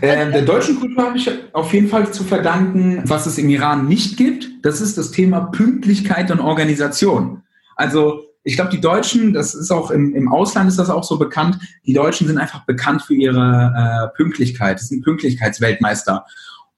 Äh, 0.00 0.30
der 0.30 0.42
deutschen 0.42 0.78
Kultur 0.78 1.04
habe 1.04 1.16
ich 1.16 1.30
auf 1.52 1.72
jeden 1.72 1.88
Fall 1.88 2.12
zu 2.12 2.24
verdanken, 2.24 3.02
was 3.06 3.26
es 3.26 3.38
im 3.38 3.48
Iran 3.48 3.88
nicht 3.88 4.16
gibt. 4.16 4.48
Das 4.62 4.80
ist 4.80 4.96
das 4.98 5.10
Thema 5.10 5.40
Pünktlichkeit 5.40 6.30
und 6.30 6.40
Organisation. 6.40 7.42
Also 7.76 8.24
ich 8.44 8.56
glaube, 8.56 8.70
die 8.70 8.80
Deutschen, 8.80 9.32
das 9.32 9.54
ist 9.54 9.70
auch 9.70 9.90
im, 9.90 10.14
im 10.14 10.30
Ausland 10.30 10.68
ist 10.68 10.78
das 10.78 10.90
auch 10.90 11.02
so 11.02 11.18
bekannt, 11.18 11.58
die 11.86 11.94
Deutschen 11.94 12.26
sind 12.26 12.38
einfach 12.38 12.66
bekannt 12.66 13.02
für 13.02 13.14
ihre 13.14 14.10
äh, 14.12 14.16
Pünktlichkeit. 14.16 14.78
Das 14.78 14.88
sind 14.88 15.02
Pünktlichkeitsweltmeister. 15.02 16.24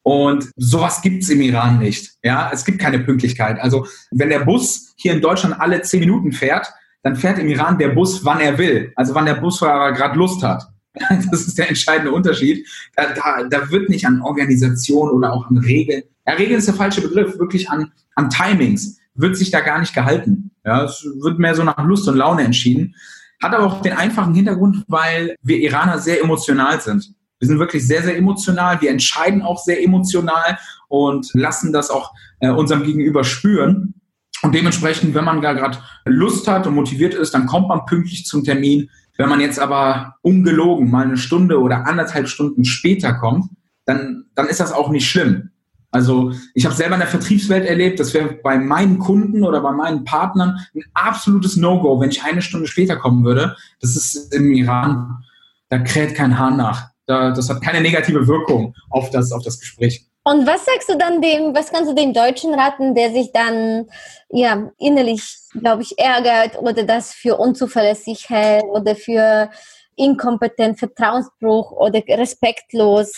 Und 0.03 0.51
sowas 0.57 1.03
gibt's 1.03 1.29
im 1.31 1.41
Iran 1.41 1.81
nicht. 1.81 2.13
Ja, 2.23 2.51
es 2.53 2.65
gibt 2.65 2.79
keine 2.79 3.01
Pünktlichkeit. 3.01 3.59
Also 3.61 3.87
wenn 4.13 4.29
der 4.29 4.41
Bus 4.41 4.95
hier 4.97 5.13
in 5.13 5.21
Deutschland 5.21 5.61
alle 5.61 5.83
zehn 5.83 5.99
Minuten 5.99 6.31
fährt, 6.31 6.73
dann 7.03 7.17
fährt 7.17 7.41
im 7.41 7.49
Iran 7.49 7.79
der 7.79 7.89
Bus, 7.89 8.25
wann 8.25 8.41
er 8.41 8.57
will. 8.57 8.93
Also 8.95 9.17
wann 9.17 9.27
der 9.27 9.35
Busfahrer 9.35 9.93
gerade 9.93 10.17
Lust 10.17 10.45
hat. 10.45 10.69
Das 11.31 11.47
ist 11.47 11.59
der 11.59 11.69
entscheidende 11.69 12.13
Unterschied. 12.13 12.67
Da, 12.95 13.13
da, 13.13 13.45
da 13.49 13.71
wird 13.71 13.89
nicht 13.89 14.07
an 14.07 14.23
Organisation 14.23 15.11
oder 15.11 15.33
auch 15.33 15.49
an 15.51 15.59
Regeln. 15.59 16.03
Ja, 16.27 16.35
Regeln 16.35 16.59
ist 16.59 16.69
der 16.69 16.75
falsche 16.75 17.03
Begriff, 17.03 17.39
wirklich 17.39 17.69
an, 17.71 17.93
an 18.15 18.31
Timings 18.31 18.99
wird 19.15 19.37
sich 19.37 19.51
da 19.51 19.61
gar 19.61 19.79
nicht 19.79 19.95
gehalten. 19.95 20.51
Ja, 20.65 20.85
es 20.85 21.07
wird 21.21 21.39
mehr 21.39 21.55
so 21.55 21.65
nach 21.65 21.83
Lust 21.85 22.09
und 22.09 22.17
Laune 22.17 22.43
entschieden. 22.43 22.95
Hat 23.43 23.55
aber 23.55 23.67
auch 23.67 23.83
den 23.83 23.93
einfachen 23.93 24.35
Hintergrund, 24.35 24.85
weil 24.89 25.37
wir 25.43 25.59
Iraner 25.59 25.99
sehr 25.99 26.21
emotional 26.21 26.81
sind. 26.81 27.15
Wir 27.39 27.49
sind 27.49 27.59
wirklich 27.59 27.87
sehr, 27.87 28.03
sehr 28.03 28.17
emotional. 28.17 28.81
Wir 28.81 28.91
entscheiden 28.91 29.43
auch 29.43 29.59
sehr 29.59 29.83
emotional 29.83 30.59
und 30.89 31.31
lassen 31.35 31.73
das 31.73 31.91
auch 31.91 32.13
äh, 32.41 32.51
unserem 32.51 32.83
Gegenüber 32.83 33.25
spüren. 33.25 33.95
Und 34.43 34.55
dementsprechend, 34.55 35.15
wenn 35.15 35.25
man 35.25 35.43
da 35.43 35.53
gerade 35.53 35.79
Lust 36.05 36.49
hat 36.49 36.67
und 36.67 36.75
motiviert 36.75 37.15
ist, 37.15 37.35
dann 37.35 37.47
kommt 37.47 37.69
man 37.69 37.85
pünktlich 37.87 38.25
zum 38.25 38.45
Termin. 38.45 38.91
Wenn 39.17 39.29
man 39.29 39.41
jetzt 39.41 39.59
aber 39.59 40.17
ungelogen 40.23 40.91
mal 40.91 41.07
eine 41.07 41.17
Stunde 41.17 41.61
oder 41.61 41.87
anderthalb 41.87 42.29
Stunden 42.29 42.65
später 42.65 43.15
kommt, 43.15 43.51
dann, 43.85 44.27
dann 44.35 44.49
ist 44.49 44.61
das 44.61 44.73
auch 44.73 44.91
nicht 44.91 45.09
schlimm. 45.09 45.51
Also 45.91 46.33
ich 46.53 46.67
habe 46.67 46.75
selber 46.75 46.95
in 46.97 47.01
der 47.01 47.09
Vertriebswelt 47.09 47.65
erlebt, 47.65 47.99
das 48.01 48.13
wäre 48.13 48.35
bei 48.43 48.59
meinen 48.59 48.99
Kunden 48.99 49.43
oder 49.45 49.61
bei 49.63 49.73
meinen 49.73 50.05
Partnern 50.05 50.59
ein 50.75 50.83
absolutes 50.93 51.57
No-Go, 51.57 52.01
wenn 52.01 52.11
ich 52.11 52.23
eine 52.23 52.43
Stunde 52.43 52.67
später 52.67 52.97
kommen 52.97 53.25
würde. 53.25 53.57
Das 53.81 53.97
ist 53.97 54.35
im 54.35 54.53
Iran, 54.53 55.25
da 55.71 55.79
kräht 55.79 56.15
kein 56.15 56.39
Hahn 56.39 56.57
nach. 56.57 56.91
Da, 57.07 57.31
das 57.31 57.49
hat 57.49 57.63
keine 57.63 57.81
negative 57.81 58.27
Wirkung 58.27 58.75
auf 58.91 59.11
das, 59.11 59.33
auf 59.33 59.43
das 59.43 59.61
Gespräch. 59.61 60.06
Und 60.29 60.45
was 60.45 60.65
sagst 60.65 60.89
du 60.89 60.99
dann 60.99 61.23
dem, 61.23 61.55
was 61.55 61.71
kannst 61.71 61.89
du 61.89 61.95
dem 61.95 62.13
Deutschen 62.13 62.53
raten, 62.53 62.97
der 62.97 63.13
sich 63.13 63.31
dann 63.33 63.87
ja 64.29 64.73
innerlich, 64.77 65.23
glaube 65.61 65.83
ich, 65.83 65.97
ärgert 66.01 66.59
oder 66.59 66.83
das 66.83 67.13
für 67.13 67.37
unzuverlässig 67.37 68.29
hält 68.29 68.65
oder 68.65 68.97
für 68.97 69.49
inkompetent, 69.95 70.81
Vertrauensbruch 70.81 71.71
oder 71.71 72.03
respektlos? 72.09 73.13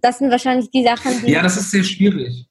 Das 0.00 0.18
sind 0.18 0.30
wahrscheinlich 0.30 0.70
die 0.70 0.84
Sachen, 0.84 1.20
die. 1.26 1.32
Ja, 1.32 1.42
das 1.42 1.56
ist 1.56 1.72
sehr 1.72 1.82
schwierig. 1.82 2.46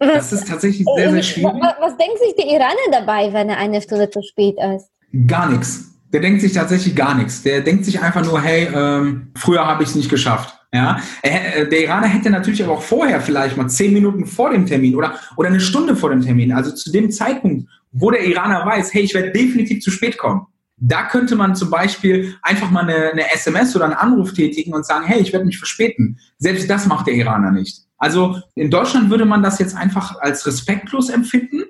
Was, 0.00 0.30
das 0.30 0.32
ist 0.32 0.48
tatsächlich 0.48 0.84
sehr, 0.96 1.12
sehr 1.12 1.22
schwierig. 1.22 1.54
Was, 1.60 1.74
was 1.78 1.96
denkt 1.96 2.18
sich 2.18 2.34
der 2.34 2.46
Iraner 2.46 2.90
dabei, 2.90 3.32
wenn 3.32 3.48
er 3.48 3.58
eine 3.58 3.80
Stunde 3.80 4.10
zu 4.10 4.22
spät 4.22 4.56
ist? 4.74 4.88
Gar 5.28 5.50
nichts. 5.52 5.84
Der 6.12 6.20
denkt 6.20 6.40
sich 6.40 6.52
tatsächlich 6.52 6.96
gar 6.96 7.14
nichts. 7.14 7.44
Der 7.44 7.60
denkt 7.60 7.84
sich 7.84 8.00
einfach 8.00 8.24
nur, 8.24 8.42
hey, 8.42 8.68
ähm, 8.74 9.30
früher 9.38 9.64
habe 9.64 9.84
ich 9.84 9.90
es 9.90 9.94
nicht 9.94 10.10
geschafft. 10.10 10.58
Ja, 10.74 11.00
äh, 11.20 11.68
der 11.68 11.82
Iraner 11.82 12.06
hätte 12.06 12.30
natürlich 12.30 12.64
aber 12.64 12.72
auch 12.72 12.82
vorher 12.82 13.20
vielleicht 13.20 13.58
mal 13.58 13.68
zehn 13.68 13.92
Minuten 13.92 14.24
vor 14.26 14.50
dem 14.50 14.64
Termin 14.64 14.96
oder, 14.96 15.18
oder 15.36 15.48
eine 15.48 15.60
Stunde 15.60 15.94
vor 15.96 16.08
dem 16.08 16.22
Termin, 16.22 16.50
also 16.52 16.72
zu 16.72 16.90
dem 16.90 17.10
Zeitpunkt, 17.10 17.68
wo 17.92 18.10
der 18.10 18.24
Iraner 18.24 18.64
weiß, 18.64 18.94
hey, 18.94 19.02
ich 19.02 19.12
werde 19.12 19.32
definitiv 19.32 19.82
zu 19.82 19.90
spät 19.90 20.16
kommen. 20.16 20.46
Da 20.78 21.04
könnte 21.04 21.36
man 21.36 21.54
zum 21.54 21.68
Beispiel 21.70 22.34
einfach 22.42 22.70
mal 22.70 22.84
eine, 22.84 23.12
eine 23.12 23.30
SMS 23.32 23.76
oder 23.76 23.84
einen 23.84 23.94
Anruf 23.94 24.32
tätigen 24.32 24.72
und 24.72 24.86
sagen, 24.86 25.04
hey, 25.06 25.20
ich 25.20 25.32
werde 25.32 25.44
mich 25.44 25.58
verspäten. 25.58 26.18
Selbst 26.38 26.68
das 26.68 26.86
macht 26.86 27.06
der 27.06 27.14
Iraner 27.14 27.52
nicht. 27.52 27.82
Also 27.98 28.40
in 28.54 28.70
Deutschland 28.70 29.10
würde 29.10 29.26
man 29.26 29.42
das 29.42 29.58
jetzt 29.58 29.76
einfach 29.76 30.18
als 30.20 30.46
respektlos 30.46 31.10
empfinden. 31.10 31.62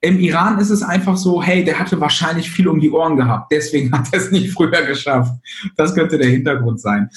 Im 0.00 0.20
Iran 0.20 0.58
ist 0.60 0.70
es 0.70 0.82
einfach 0.82 1.16
so, 1.16 1.42
hey, 1.42 1.64
der 1.64 1.78
hatte 1.78 2.00
wahrscheinlich 2.00 2.50
viel 2.50 2.68
um 2.68 2.80
die 2.80 2.90
Ohren 2.90 3.16
gehabt, 3.16 3.50
deswegen 3.52 3.92
hat 3.92 4.08
er 4.12 4.20
es 4.20 4.30
nicht 4.30 4.52
früher 4.52 4.82
geschafft. 4.82 5.32
Das 5.76 5.94
könnte 5.94 6.18
der 6.18 6.28
Hintergrund 6.28 6.80
sein. 6.80 7.10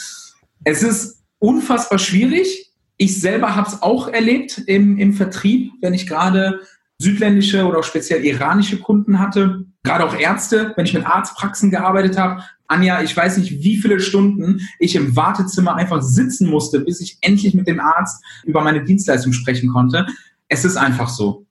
Es 0.64 0.84
ist 0.84 1.18
unfassbar 1.40 2.00
schwierig. 2.00 2.72
Ich 2.98 3.20
selber 3.20 3.56
habe 3.56 3.68
es 3.68 3.82
auch 3.82 4.08
erlebt 4.08 4.64
im, 4.66 4.98
im 4.98 5.14
Vertrieb, 5.14 5.72
wenn 5.82 5.94
ich 5.94 6.08
gerade 6.08 6.62
südländische 7.00 7.66
oder 7.66 7.80
auch 7.80 7.84
speziell 7.84 8.26
iranische 8.26 8.80
Kunden 8.80 9.20
hatte, 9.20 9.66
gerade 9.84 10.04
auch 10.06 10.18
Ärzte, 10.18 10.74
wenn 10.76 10.86
ich 10.86 10.94
mit 10.94 11.06
Arztpraxen 11.06 11.70
gearbeitet 11.70 12.18
habe. 12.18 12.44
Anja, 12.68 13.02
ich 13.02 13.16
weiß 13.16 13.38
nicht, 13.38 13.64
wie 13.64 13.78
viele 13.78 14.00
Stunden 14.00 14.62
ich 14.80 14.96
im 14.96 15.16
Wartezimmer 15.16 15.76
einfach 15.76 16.02
sitzen 16.02 16.50
musste, 16.50 16.82
bis 16.82 17.00
ich 17.00 17.18
endlich 17.22 17.54
mit 17.54 17.68
dem 17.68 17.80
Arzt 17.80 18.24
über 18.44 18.62
meine 18.62 18.84
Dienstleistung 18.84 19.32
sprechen 19.32 19.70
konnte. 19.70 20.08
Es 20.50 20.66
ist 20.66 20.76
einfach 20.76 21.10
so. 21.10 21.46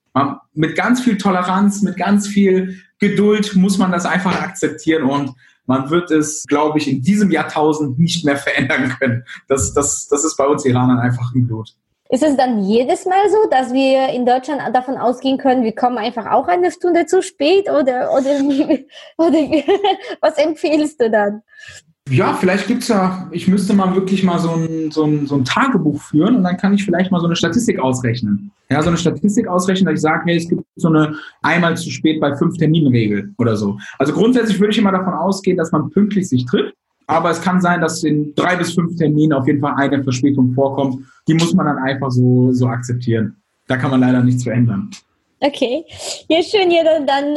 Mit 0.54 0.76
ganz 0.76 1.00
viel 1.02 1.16
Toleranz, 1.16 1.82
mit 1.82 1.96
ganz 1.96 2.26
viel 2.26 2.80
Geduld 2.98 3.54
muss 3.54 3.78
man 3.78 3.92
das 3.92 4.06
einfach 4.06 4.40
akzeptieren 4.40 5.04
und 5.04 5.32
man 5.66 5.90
wird 5.90 6.10
es, 6.10 6.44
glaube 6.46 6.78
ich, 6.78 6.88
in 6.88 7.02
diesem 7.02 7.30
Jahrtausend 7.30 7.98
nicht 7.98 8.24
mehr 8.24 8.36
verändern 8.36 8.96
können. 8.98 9.24
Das, 9.48 9.72
das, 9.74 10.08
das 10.08 10.24
ist 10.24 10.36
bei 10.36 10.46
uns 10.46 10.64
Iranern 10.64 10.98
einfach 10.98 11.34
im 11.34 11.46
Blut. 11.46 11.74
Ist 12.08 12.22
es 12.22 12.36
dann 12.36 12.62
jedes 12.62 13.04
Mal 13.04 13.28
so, 13.30 13.48
dass 13.50 13.72
wir 13.72 14.10
in 14.10 14.24
Deutschland 14.24 14.62
davon 14.74 14.96
ausgehen 14.96 15.38
können, 15.38 15.64
wir 15.64 15.74
kommen 15.74 15.98
einfach 15.98 16.30
auch 16.30 16.46
eine 16.46 16.70
Stunde 16.70 17.06
zu 17.06 17.20
spät 17.20 17.68
oder, 17.68 18.12
oder, 18.12 18.40
oder 19.18 19.38
was 20.20 20.38
empfiehlst 20.38 21.00
du 21.00 21.10
dann? 21.10 21.42
Ja, 22.08 22.34
vielleicht 22.34 22.68
gibt 22.68 22.82
es 22.82 22.88
ja, 22.88 23.26
ich 23.32 23.48
müsste 23.48 23.74
mal 23.74 23.94
wirklich 23.96 24.22
mal 24.22 24.38
so 24.38 24.52
ein, 24.52 24.92
so, 24.92 25.04
ein, 25.04 25.26
so 25.26 25.34
ein 25.34 25.44
Tagebuch 25.44 26.00
führen 26.00 26.36
und 26.36 26.44
dann 26.44 26.56
kann 26.56 26.72
ich 26.72 26.84
vielleicht 26.84 27.10
mal 27.10 27.18
so 27.20 27.26
eine 27.26 27.34
Statistik 27.34 27.80
ausrechnen. 27.80 28.52
Ja, 28.70 28.80
so 28.80 28.88
eine 28.88 28.96
Statistik 28.96 29.48
ausrechnen, 29.48 29.86
dass 29.86 29.94
ich 29.94 30.02
sage, 30.02 30.22
hey, 30.26 30.36
es 30.36 30.48
gibt 30.48 30.62
so 30.76 30.88
eine 30.88 31.16
einmal 31.42 31.76
zu 31.76 31.90
spät 31.90 32.20
bei 32.20 32.36
fünf 32.36 32.56
Terminregel 32.58 33.34
oder 33.38 33.56
so. 33.56 33.78
Also 33.98 34.12
grundsätzlich 34.12 34.60
würde 34.60 34.70
ich 34.72 34.78
immer 34.78 34.92
davon 34.92 35.14
ausgehen, 35.14 35.56
dass 35.56 35.72
man 35.72 35.90
pünktlich 35.90 36.28
sich 36.28 36.46
trifft. 36.46 36.74
Aber 37.08 37.30
es 37.30 37.40
kann 37.40 37.60
sein, 37.60 37.80
dass 37.80 38.02
in 38.02 38.34
drei 38.34 38.56
bis 38.56 38.74
fünf 38.74 38.96
Terminen 38.96 39.32
auf 39.32 39.46
jeden 39.46 39.60
Fall 39.60 39.74
eine 39.76 40.02
Verspätung 40.02 40.54
vorkommt. 40.54 41.04
Die 41.28 41.34
muss 41.34 41.54
man 41.54 41.66
dann 41.66 41.78
einfach 41.78 42.10
so, 42.10 42.52
so 42.52 42.66
akzeptieren. 42.68 43.36
Da 43.68 43.76
kann 43.76 43.90
man 43.90 44.00
leider 44.00 44.22
nichts 44.22 44.44
verändern. 44.44 44.90
Okay, 45.38 45.84
ja 46.28 46.42
schön, 46.42 46.70
ja, 46.70 46.82
dann, 46.82 47.34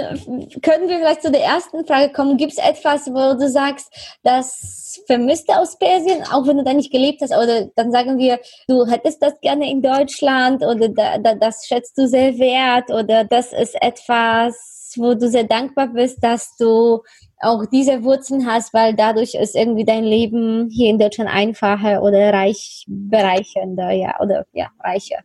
können 0.61 0.87
wir 0.87 0.99
vielleicht 0.99 1.21
zu 1.21 1.31
der 1.31 1.43
ersten 1.43 1.85
Frage 1.85 2.13
kommen. 2.13 2.37
Gibt 2.37 2.53
es 2.53 2.57
etwas, 2.57 3.07
wo 3.07 3.37
du 3.37 3.49
sagst, 3.49 3.91
das 4.23 5.01
vermisst 5.05 5.49
du 5.49 5.53
aus 5.53 5.77
Persien, 5.77 6.23
auch 6.31 6.47
wenn 6.47 6.57
du 6.57 6.63
da 6.63 6.73
nicht 6.73 6.93
gelebt 6.93 7.21
hast? 7.21 7.31
Oder 7.31 7.65
dann 7.75 7.91
sagen 7.91 8.17
wir, 8.17 8.39
du 8.69 8.85
hättest 8.85 9.21
das 9.21 9.37
gerne 9.41 9.69
in 9.69 9.81
Deutschland 9.81 10.63
oder 10.63 10.87
da, 10.87 11.17
da, 11.17 11.35
das 11.35 11.67
schätzt 11.67 11.97
du 11.97 12.07
sehr 12.07 12.39
wert 12.39 12.89
oder 12.89 13.25
das 13.25 13.51
ist 13.51 13.75
etwas, 13.81 14.93
wo 14.95 15.13
du 15.13 15.27
sehr 15.27 15.43
dankbar 15.43 15.87
bist, 15.87 16.23
dass 16.23 16.55
du 16.55 17.01
auch 17.41 17.65
diese 17.65 18.03
Wurzeln 18.03 18.45
hast, 18.45 18.73
weil 18.73 18.95
dadurch 18.95 19.35
ist 19.35 19.55
irgendwie 19.55 19.85
dein 19.85 20.05
Leben 20.05 20.69
hier 20.71 20.89
in 20.89 20.99
Deutschland 20.99 21.29
einfacher 21.29 22.01
oder 22.01 22.31
reich 22.31 22.85
bereichernder, 22.87 23.91
ja, 23.91 24.17
oder 24.21 24.45
ja, 24.53 24.69
reicher. 24.79 25.19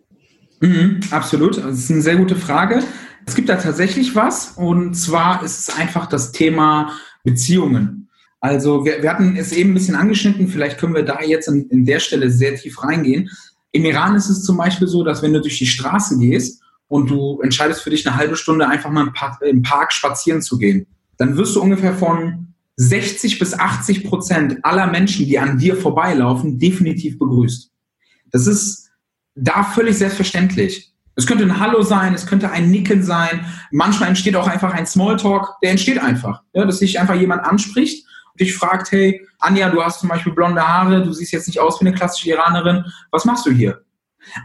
Mhm, 0.65 1.01
absolut. 1.11 1.59
Das 1.59 1.79
ist 1.79 1.91
eine 1.91 2.01
sehr 2.01 2.17
gute 2.17 2.37
Frage. 2.37 2.83
Es 3.27 3.35
gibt 3.35 3.49
da 3.49 3.57
tatsächlich 3.57 4.15
was 4.15 4.53
und 4.57 4.95
zwar 4.95 5.43
ist 5.43 5.69
es 5.69 5.77
einfach 5.77 6.07
das 6.07 6.33
Thema 6.33 6.93
Beziehungen. 7.23 8.09
Also 8.41 8.85
wir, 8.85 9.03
wir 9.03 9.11
hatten 9.11 9.37
es 9.37 9.53
eben 9.53 9.71
ein 9.71 9.75
bisschen 9.75 9.95
angeschnitten, 9.95 10.49
vielleicht 10.49 10.79
können 10.79 10.95
wir 10.95 11.05
da 11.05 11.21
jetzt 11.23 11.49
in, 11.49 11.69
in 11.69 11.85
der 11.85 12.01
Stelle 12.01 12.31
sehr 12.31 12.55
tief 12.55 12.83
reingehen. 12.83 13.31
Im 13.73 13.85
Iran 13.85 14.15
ist 14.15 14.29
es 14.29 14.43
zum 14.43 14.57
Beispiel 14.57 14.89
so, 14.89 15.05
dass 15.05 15.23
wenn 15.23 15.33
du 15.33 15.41
durch 15.41 15.59
die 15.59 15.67
Straße 15.67 16.19
gehst 16.19 16.63
und 16.89 17.11
du 17.11 17.41
entscheidest 17.43 17.83
für 17.83 17.91
dich 17.91 18.07
eine 18.07 18.17
halbe 18.17 18.37
Stunde 18.37 18.69
einfach 18.69 18.91
mal 18.91 19.07
im 19.07 19.13
Park, 19.13 19.43
im 19.43 19.63
Park 19.63 19.93
spazieren 19.93 20.43
zu 20.43 20.59
gehen, 20.59 20.87
dann 21.19 21.37
wirst 21.37 21.57
du 21.57 21.63
ungefähr 21.63 21.95
von 21.95 22.55
60 22.77 23.39
bis 23.39 23.55
80 23.55 24.05
Prozent 24.05 24.65
aller 24.65 24.87
Menschen, 24.87 25.27
die 25.27 25.39
an 25.39 25.59
dir 25.59 25.77
vorbeilaufen, 25.77 26.59
definitiv 26.59 27.19
begrüßt. 27.19 27.71
Das 28.31 28.47
ist 28.47 28.84
da 29.35 29.65
völlig 29.65 29.99
selbstverständlich. 29.99 30.93
Es 31.17 31.27
könnte 31.27 31.45
ein 31.45 31.61
Hallo 31.61 31.83
sein, 31.83 32.15
es 32.15 32.27
könnte 32.27 32.51
ein 32.51 32.71
Nicken 32.71 33.03
sein. 33.03 33.47
Manchmal 33.71 34.09
entsteht 34.09 34.37
auch 34.37 34.49
einfach 34.49 34.73
ein 34.73 34.87
Smalltalk, 34.87 35.61
der 35.63 35.71
entsteht 35.71 35.99
einfach. 35.99 36.43
Ja, 36.53 36.65
dass 36.65 36.79
sich 36.79 36.99
einfach 36.99 37.15
jemand 37.15 37.45
anspricht 37.45 38.05
und 38.33 38.41
dich 38.41 38.55
fragt, 38.55 38.91
hey, 38.91 39.25
Anja, 39.39 39.71
du 39.71 39.83
hast 39.83 40.01
zum 40.01 40.09
Beispiel 40.09 40.33
blonde 40.33 40.67
Haare, 40.67 41.05
du 41.05 41.13
siehst 41.13 41.33
jetzt 41.33 41.47
nicht 41.47 41.61
aus 41.61 41.81
wie 41.81 41.87
eine 41.87 41.95
klassische 41.95 42.31
Iranerin, 42.31 42.85
was 43.13 43.25
machst 43.25 43.47
du 43.47 43.53
hier? 43.53 43.83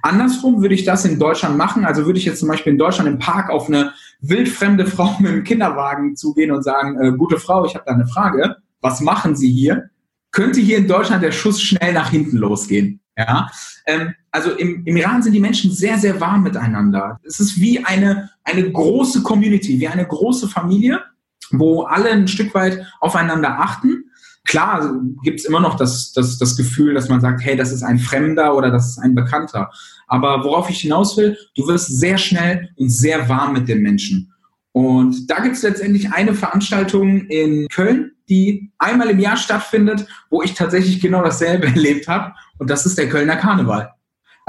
Andersrum 0.03 0.61
würde 0.61 0.75
ich 0.75 0.83
das 0.83 1.05
in 1.05 1.19
Deutschland 1.19 1.57
machen, 1.57 1.85
also 1.85 2.05
würde 2.05 2.19
ich 2.19 2.25
jetzt 2.25 2.39
zum 2.39 2.49
Beispiel 2.49 2.73
in 2.73 2.77
Deutschland 2.77 3.09
im 3.09 3.17
Park 3.17 3.49
auf 3.49 3.67
eine 3.67 3.93
wildfremde 4.21 4.85
Frau 4.85 5.15
mit 5.19 5.31
einem 5.31 5.43
Kinderwagen 5.43 6.15
zugehen 6.15 6.51
und 6.51 6.63
sagen, 6.63 6.99
äh, 7.01 7.11
gute 7.13 7.39
Frau, 7.39 7.65
ich 7.65 7.75
habe 7.75 7.85
da 7.87 7.93
eine 7.93 8.07
Frage, 8.07 8.57
was 8.81 9.01
machen 9.01 9.35
Sie 9.35 9.51
hier? 9.51 9.89
Könnte 10.31 10.59
hier 10.59 10.77
in 10.77 10.87
Deutschland 10.87 11.23
der 11.23 11.31
Schuss 11.31 11.61
schnell 11.61 11.93
nach 11.93 12.09
hinten 12.09 12.37
losgehen? 12.37 12.99
Ja, 13.17 13.49
ähm, 13.85 14.13
also 14.31 14.51
im, 14.51 14.83
im 14.85 14.97
Iran 14.97 15.23
sind 15.23 15.33
die 15.33 15.39
Menschen 15.39 15.71
sehr, 15.71 15.97
sehr 15.97 16.19
warm 16.19 16.43
miteinander. 16.43 17.19
Es 17.23 17.39
ist 17.39 17.59
wie 17.59 17.83
eine, 17.83 18.29
eine 18.43 18.71
große 18.71 19.23
Community, 19.23 19.79
wie 19.79 19.87
eine 19.87 20.05
große 20.05 20.47
Familie, 20.47 21.01
wo 21.51 21.83
alle 21.83 22.09
ein 22.11 22.27
Stück 22.27 22.53
weit 22.53 22.85
aufeinander 22.99 23.59
achten. 23.59 24.05
Klar 24.45 24.95
gibt 25.23 25.39
es 25.39 25.45
immer 25.45 25.59
noch 25.59 25.75
das, 25.75 26.11
das, 26.13 26.37
das 26.37 26.55
Gefühl, 26.55 26.93
dass 26.93 27.09
man 27.09 27.21
sagt, 27.21 27.43
hey, 27.43 27.55
das 27.55 27.71
ist 27.71 27.83
ein 27.83 27.99
Fremder 27.99 28.55
oder 28.55 28.71
das 28.71 28.89
ist 28.89 28.99
ein 28.99 29.15
Bekannter. 29.15 29.69
Aber 30.07 30.43
worauf 30.43 30.69
ich 30.69 30.81
hinaus 30.81 31.17
will, 31.17 31.37
du 31.55 31.67
wirst 31.67 31.99
sehr 31.99 32.17
schnell 32.17 32.69
und 32.77 32.89
sehr 32.89 33.29
warm 33.29 33.53
mit 33.53 33.67
den 33.67 33.81
Menschen. 33.81 34.33
Und 34.71 35.29
da 35.29 35.39
gibt 35.39 35.55
es 35.55 35.63
letztendlich 35.63 36.11
eine 36.11 36.33
Veranstaltung 36.33 37.25
in 37.27 37.67
Köln, 37.69 38.11
die 38.29 38.71
einmal 38.77 39.09
im 39.09 39.19
Jahr 39.19 39.37
stattfindet, 39.37 40.05
wo 40.29 40.41
ich 40.41 40.53
tatsächlich 40.53 41.01
genau 41.01 41.23
dasselbe 41.23 41.67
erlebt 41.75 42.07
habe. 42.07 42.33
Und 42.59 42.69
das 42.69 42.85
ist 42.85 42.97
der 42.97 43.09
Kölner 43.09 43.35
Karneval. 43.35 43.91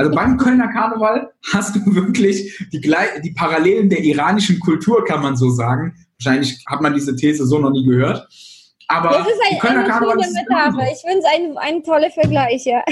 Also 0.01 0.13
beim 0.13 0.39
Kölner 0.39 0.69
Karneval 0.69 1.31
hast 1.53 1.77
du 1.77 1.81
wirklich 1.95 2.57
die, 2.73 2.81
die 2.81 3.31
Parallelen 3.33 3.91
der 3.91 4.03
iranischen 4.03 4.59
Kultur, 4.59 5.05
kann 5.05 5.21
man 5.21 5.37
so 5.37 5.51
sagen. 5.51 5.95
Wahrscheinlich 6.19 6.65
hat 6.67 6.81
man 6.81 6.95
diese 6.95 7.15
These 7.15 7.45
so 7.45 7.59
noch 7.59 7.71
nie 7.71 7.85
gehört. 7.85 8.27
Aber 8.89 9.11
das 9.11 9.27
ist 9.27 9.41
ein, 9.51 9.59
Kölner 9.59 9.85
Karneval 9.85 10.19
ist 10.19 10.33
Metapher. 10.33 10.91
Ich 10.91 11.03
finde 11.03 11.19
es 11.19 11.25
ein, 11.35 11.59
ein 11.59 11.83
toller 11.85 12.11
Vergleich, 12.11 12.65
ja. 12.65 12.83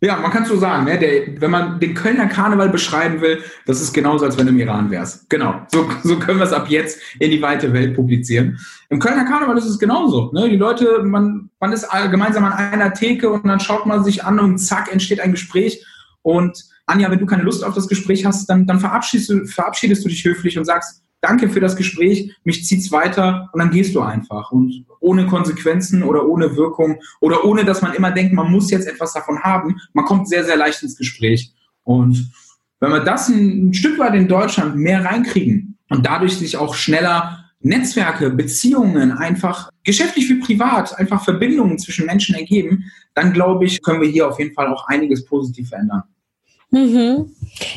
Ja, 0.00 0.16
man 0.16 0.30
kann 0.30 0.44
so 0.44 0.56
sagen, 0.56 0.84
ne? 0.84 0.98
Der, 0.98 1.40
wenn 1.40 1.50
man 1.50 1.78
den 1.78 1.94
Kölner 1.94 2.26
Karneval 2.26 2.70
beschreiben 2.70 3.20
will, 3.20 3.42
das 3.66 3.80
ist 3.80 3.92
genauso, 3.92 4.24
als 4.24 4.36
wenn 4.38 4.46
du 4.46 4.52
im 4.52 4.58
Iran 4.58 4.90
wärst. 4.90 5.28
Genau, 5.30 5.60
so, 5.68 5.86
so 6.02 6.18
können 6.18 6.38
wir 6.38 6.46
es 6.46 6.52
ab 6.52 6.68
jetzt 6.68 7.00
in 7.20 7.30
die 7.30 7.40
weite 7.40 7.72
Welt 7.74 7.96
publizieren. 7.96 8.58
Im 8.88 8.98
Kölner 8.98 9.24
Karneval 9.24 9.58
ist 9.58 9.66
es 9.66 9.78
genauso. 9.78 10.30
Ne? 10.32 10.48
Die 10.48 10.56
Leute, 10.56 11.02
man, 11.02 11.50
man 11.60 11.72
ist 11.72 11.86
gemeinsam 12.10 12.44
an 12.44 12.52
einer 12.52 12.94
Theke 12.94 13.30
und 13.30 13.46
dann 13.46 13.60
schaut 13.60 13.86
man 13.86 14.04
sich 14.04 14.24
an 14.24 14.38
und 14.40 14.58
zack, 14.58 14.90
entsteht 14.90 15.20
ein 15.20 15.32
Gespräch. 15.32 15.84
Und 16.24 16.64
Anja, 16.86 17.10
wenn 17.10 17.18
du 17.18 17.26
keine 17.26 17.42
Lust 17.42 17.62
auf 17.62 17.74
das 17.74 17.86
Gespräch 17.86 18.24
hast, 18.24 18.46
dann, 18.46 18.66
dann 18.66 18.80
verabschiedest, 18.80 19.28
du, 19.28 19.44
verabschiedest 19.44 20.04
du 20.04 20.08
dich 20.08 20.24
höflich 20.24 20.56
und 20.56 20.64
sagst, 20.64 21.02
danke 21.20 21.50
für 21.50 21.60
das 21.60 21.76
Gespräch, 21.76 22.34
mich 22.44 22.64
zieht's 22.64 22.90
weiter 22.90 23.50
und 23.52 23.60
dann 23.60 23.70
gehst 23.70 23.94
du 23.94 24.00
einfach 24.00 24.50
und 24.50 24.86
ohne 25.00 25.26
Konsequenzen 25.26 26.02
oder 26.02 26.26
ohne 26.26 26.56
Wirkung 26.56 26.98
oder 27.20 27.44
ohne, 27.44 27.64
dass 27.66 27.82
man 27.82 27.92
immer 27.92 28.10
denkt, 28.10 28.32
man 28.32 28.50
muss 28.50 28.70
jetzt 28.70 28.86
etwas 28.86 29.12
davon 29.12 29.40
haben. 29.40 29.76
Man 29.92 30.06
kommt 30.06 30.28
sehr, 30.28 30.44
sehr 30.44 30.56
leicht 30.56 30.82
ins 30.82 30.96
Gespräch. 30.96 31.52
Und 31.82 32.30
wenn 32.80 32.90
wir 32.90 33.00
das 33.00 33.28
ein, 33.28 33.68
ein 33.68 33.74
Stück 33.74 33.98
weit 33.98 34.14
in 34.14 34.28
Deutschland 34.28 34.76
mehr 34.76 35.04
reinkriegen 35.04 35.78
und 35.90 36.06
dadurch 36.06 36.38
sich 36.38 36.56
auch 36.56 36.74
schneller 36.74 37.43
Netzwerke, 37.64 38.30
Beziehungen, 38.30 39.12
einfach 39.12 39.70
geschäftlich 39.84 40.28
wie 40.28 40.38
privat, 40.40 40.98
einfach 40.98 41.24
Verbindungen 41.24 41.78
zwischen 41.78 42.06
Menschen 42.06 42.34
ergeben, 42.34 42.84
dann 43.14 43.32
glaube 43.32 43.64
ich, 43.64 43.82
können 43.82 44.02
wir 44.02 44.08
hier 44.08 44.28
auf 44.28 44.38
jeden 44.38 44.54
Fall 44.54 44.68
auch 44.68 44.86
einiges 44.86 45.24
positiv 45.24 45.70
verändern. 45.70 46.02
Mhm. 46.70 47.32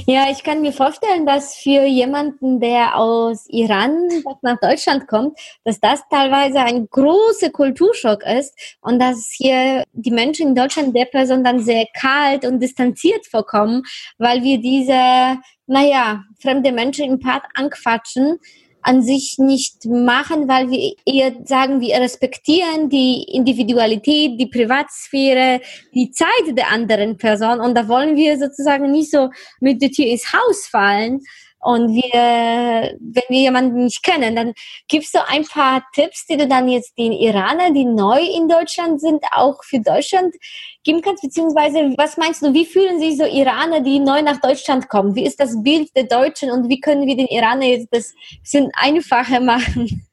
Ja, 0.08 0.32
ich 0.32 0.44
kann 0.44 0.62
mir 0.62 0.74
vorstellen, 0.74 1.27
dass 1.27 1.56
für 1.56 1.86
jemanden, 1.86 2.60
der 2.60 2.98
aus 2.98 3.46
Iran 3.48 4.10
nach 4.41 4.60
Deutschland 4.60 5.08
kommt, 5.08 5.38
dass 5.63 5.79
das 5.79 6.01
teilweise 6.10 6.62
ein 6.62 6.88
großer 6.89 7.51
Kulturschock 7.51 8.24
ist 8.25 8.58
und 8.82 9.00
dass 9.00 9.29
hier 9.32 9.84
die 9.94 10.10
Menschen 10.10 10.50
in 10.50 10.56
Deutschland 10.56 10.96
der 10.96 11.06
Person 11.06 11.44
dann 11.44 11.60
sehr 11.60 11.86
kalt 11.94 12.44
und 12.44 12.60
distanziert 12.60 13.27
vorkommen, 13.27 13.84
weil 14.17 14.41
wir 14.41 14.60
diese, 14.60 15.38
naja, 15.67 16.24
fremde 16.41 16.72
Menschen 16.72 17.06
im 17.06 17.20
Part 17.20 17.44
anquatschen 17.53 18.39
an 18.88 19.03
sich 19.03 19.38
nicht 19.38 19.86
machen, 19.86 20.48
weil 20.48 20.72
wir 20.72 20.94
eher 21.06 21.34
sagen, 21.44 21.82
wir 21.82 21.98
respektieren 21.98 22.88
die 22.88 23.24
Individualität, 23.24 24.39
die 24.39 24.46
Privatsphäre, 24.46 25.60
die 25.94 26.10
Zeit 26.12 26.29
der 26.51 26.72
anderen 26.72 27.17
Person. 27.17 27.60
Und 27.60 27.75
da 27.75 27.89
wollen 27.89 28.15
wir 28.15 28.39
sozusagen 28.39 28.89
nicht 28.89 29.12
so 29.12 29.29
mit 29.60 29.82
der 29.82 29.91
Tür 29.91 30.06
ins 30.06 30.32
Haus 30.32 30.67
fallen, 30.67 31.20
und 31.60 31.94
wir, 31.94 32.98
wenn 33.00 33.24
wir 33.30 33.40
jemanden 33.40 33.86
nicht 33.86 34.04
kennen, 34.04 34.36
dann 34.36 34.54
gibst 34.88 35.16
du 35.16 35.20
ein 35.28 35.44
paar 35.44 35.84
Tipps, 35.94 36.26
die 36.28 36.38
du 36.38 36.48
dann 36.48 36.70
jetzt 36.70 36.98
den 36.98 37.12
Iranern, 37.12 37.74
die 37.74 37.86
neu 37.86 38.20
in 38.20 38.48
Deutschland 38.48 39.02
sind, 39.02 39.24
auch 39.32 39.64
für 39.64 39.80
Deutschland 39.80 40.36
geben 40.84 41.02
kannst, 41.02 41.24
beziehungsweise 41.24 41.94
was 41.98 42.18
meinst 42.18 42.44
du, 42.44 42.54
wie 42.54 42.66
fühlen 42.66 43.00
sich 43.00 43.18
so 43.18 43.26
Iraner, 43.26 43.82
die 43.82 44.00
neu 44.00 44.22
nach 44.22 44.40
Deutschland 44.40 44.88
kommen? 44.88 45.16
Wie 45.16 45.26
ist 45.26 45.40
das 45.40 45.62
Bild 45.64 45.90
der 45.96 46.04
Deutschen 46.06 46.52
und 46.52 46.70
wie 46.70 46.80
können 46.80 47.08
wir 47.08 47.18
den 47.18 47.27
Iranern 47.27 47.64
jetzt 47.64 47.88
das 47.92 48.14
bisschen 48.42 48.70
einfacher 48.74 49.40
machen? 49.40 50.08